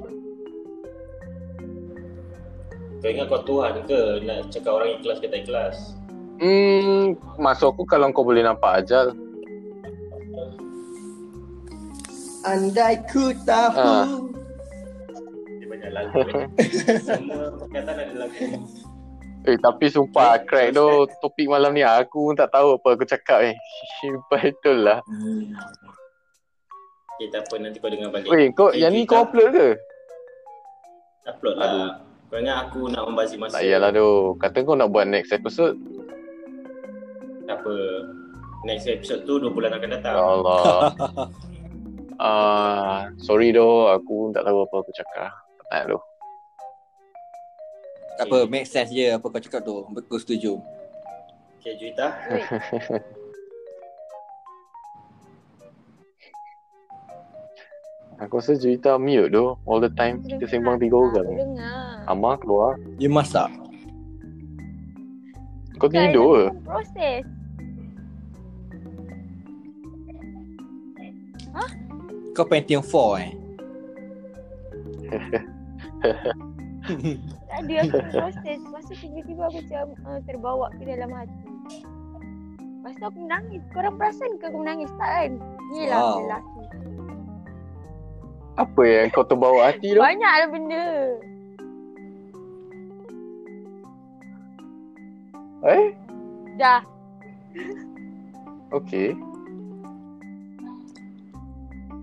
[3.05, 5.77] Kau ingat kau Tuhan ke nak cakap orang ikhlas ke tak ikhlas?
[6.41, 9.13] Hmm, maksud aku kalau kau boleh nampak ajal,
[12.45, 13.73] Andai ku tahu.
[13.77, 14.09] Ah.
[15.57, 16.13] Dia banyak lagu.
[16.21, 16.47] eh.
[17.09, 18.45] Semua perkataan ada lagu.
[19.45, 23.49] eh tapi sumpah crack tu topik malam ni aku pun tak tahu apa aku cakap
[23.49, 23.57] eh.
[24.29, 25.01] Betul lah.
[27.17, 28.29] Okay, tak apa nanti kau dengar balik.
[28.29, 29.69] Weh, kau Okay, yang ni kau upload ke?
[31.25, 31.69] Upload lah.
[31.69, 33.61] Kau ingat aku nak membazir masa?
[33.61, 34.39] Tak yalah tu.
[34.41, 35.77] Kata kau nak buat next episode.
[37.45, 37.75] Tak apa.
[38.65, 40.15] Next episode tu 2 bulan akan datang.
[40.15, 40.63] Ya Allah.
[42.15, 45.35] Ah, sorry doh, aku tak tahu apa aku cakap.
[45.67, 45.99] Tak tu.
[48.15, 49.83] Tak apa, make sense je apa kau cakap tu.
[49.83, 50.63] Aku setuju.
[51.59, 52.15] Okay, Juita.
[58.23, 60.23] Aku rasa cerita mute tu all the time.
[60.23, 61.27] Kita sembang tiga orang.
[61.35, 62.07] Dengar.
[62.07, 62.79] Amar keluar.
[62.99, 63.51] Dia masak.
[65.83, 66.45] Kau tidur ke?
[66.63, 67.27] Proses.
[72.35, 73.31] Kau Pentium 4 eh?
[77.49, 78.59] Tak ada aku proses.
[78.61, 81.47] Lepas tu tiba-tiba aku macam uh, terbawa ke dalam hati.
[82.61, 83.63] Lepas tu aku menangis.
[83.71, 85.33] Korang perasan ke aku menangis tak kan?
[85.73, 86.05] Yelah Wow.
[86.05, 86.19] wow.
[86.21, 86.54] lelaki.
[88.55, 89.99] Apa yang kau terbawa hati tu?
[89.99, 90.87] Banyaklah benda.
[95.65, 95.87] Eh?
[96.55, 96.81] Dah.
[98.71, 99.17] Okay.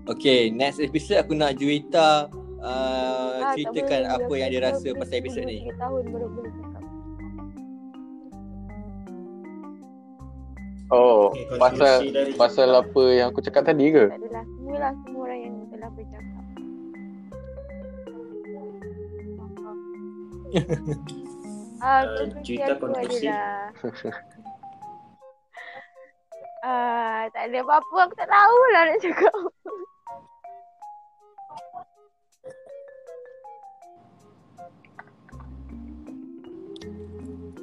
[0.02, 2.26] Okay, next episode aku nak Juwita
[2.58, 5.78] uh, Ah, tak ceritakan apa yang dia rasa pasal episod tunggu ni.
[5.78, 6.26] tahun baru
[10.92, 11.94] Oh, Okay, pasal
[12.36, 14.12] pasal apa yang aku cakap tadi ke?
[14.12, 14.44] Tak adalah.
[14.44, 16.34] Semualah semua orang yang telah bercakap.
[21.82, 23.26] Ah, Uh, cerita konklusi.
[23.26, 23.74] adalah
[26.62, 29.34] Ah, tak ada apa-apa aku tak tahu lah nak cakap.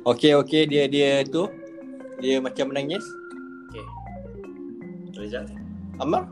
[0.04, 1.48] Okay, okay, dia dia tu
[2.20, 3.19] dia macam menangis.
[5.20, 5.46] Rizal.
[6.00, 6.32] Amar?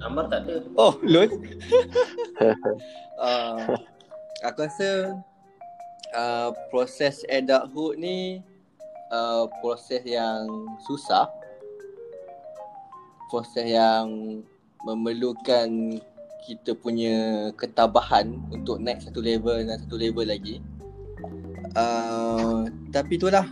[0.00, 0.64] Amar tak ada.
[0.78, 1.28] Oh, lol.
[3.18, 3.76] uh,
[4.46, 5.18] aku rasa
[6.14, 8.40] uh, proses adulthood ni
[9.10, 10.46] uh, proses yang
[10.86, 11.28] susah.
[13.28, 14.40] Proses yang
[14.86, 16.00] memerlukan
[16.48, 20.58] kita punya ketabahan untuk naik satu level dan satu level lagi.
[21.76, 23.46] Uh, tapi itulah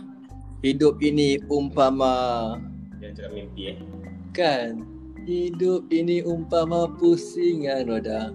[0.59, 2.51] hidup ini umpama
[2.99, 3.77] Jangan cakap mimpi eh.
[4.31, 4.85] Kan?
[5.25, 8.33] Hidup ini umpama pusingan roda.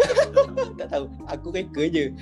[0.80, 1.04] Tak tahu.
[1.28, 2.10] Aku reka je.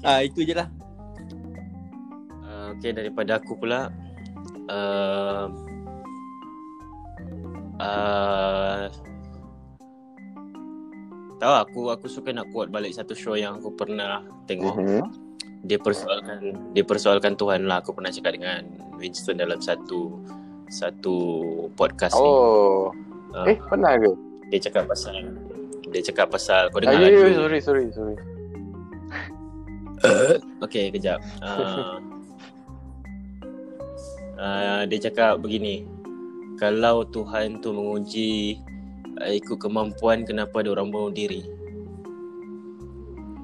[0.00, 0.68] Ah Itu je lah.
[2.40, 3.92] Uh, okay daripada aku pula
[4.72, 5.44] uh,
[7.76, 8.88] uh,
[11.40, 14.76] Tahu aku aku suka nak quote balik satu show yang aku pernah tengok.
[14.76, 15.29] Mhm.
[15.60, 17.84] Dia persoalkan dia persoalkan Tuhan lah.
[17.84, 18.64] Aku pernah cakap dengan
[18.96, 20.20] Winston dalam satu
[20.70, 21.16] satu
[21.74, 22.30] podcast ni.
[22.30, 22.90] Oh.
[23.30, 24.10] Uh, Eh, pernah ke?
[24.50, 25.14] Dia cakap pasal
[25.90, 27.18] dia cakap pasal kau Ah, dengar ya, lagu.
[27.18, 28.16] ya, sorry, sorry, sorry.
[30.64, 31.20] Okay, kejap.
[31.42, 31.98] Uh,
[34.40, 35.84] uh, dia cakap begini.
[36.56, 38.60] Kalau Tuhan tu menguji
[39.18, 41.44] uh, ikut kemampuan, kenapa ada orang bunuh diri?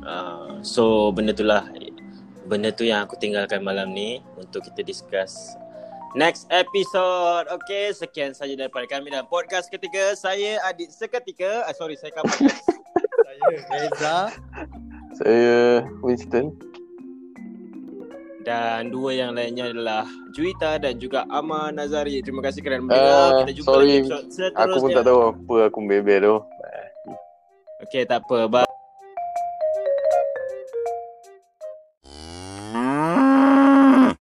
[0.07, 1.67] Uh, so, benda tu lah.
[2.47, 5.59] Benda tu yang aku tinggalkan malam ni untuk kita discuss
[6.17, 7.45] next episode.
[7.53, 10.17] Okay, sekian saja daripada kami dalam podcast ketiga.
[10.17, 11.69] Saya Adit Seketika.
[11.69, 12.49] Uh, sorry, saya kapan?
[13.27, 14.19] saya Reza.
[15.19, 15.57] Saya
[16.01, 16.57] Winston.
[18.47, 22.25] Dan dua yang lainnya adalah Juwita dan juga Amar Nazari.
[22.25, 23.29] Terima kasih kerana Uh, mendengar.
[23.45, 24.65] Kita jumpa lagi sorry, episode seterusnya.
[24.65, 26.37] aku pun tak tahu apa aku bebel tu.
[27.87, 28.39] Okay, tak apa.
[28.49, 28.66] Bye.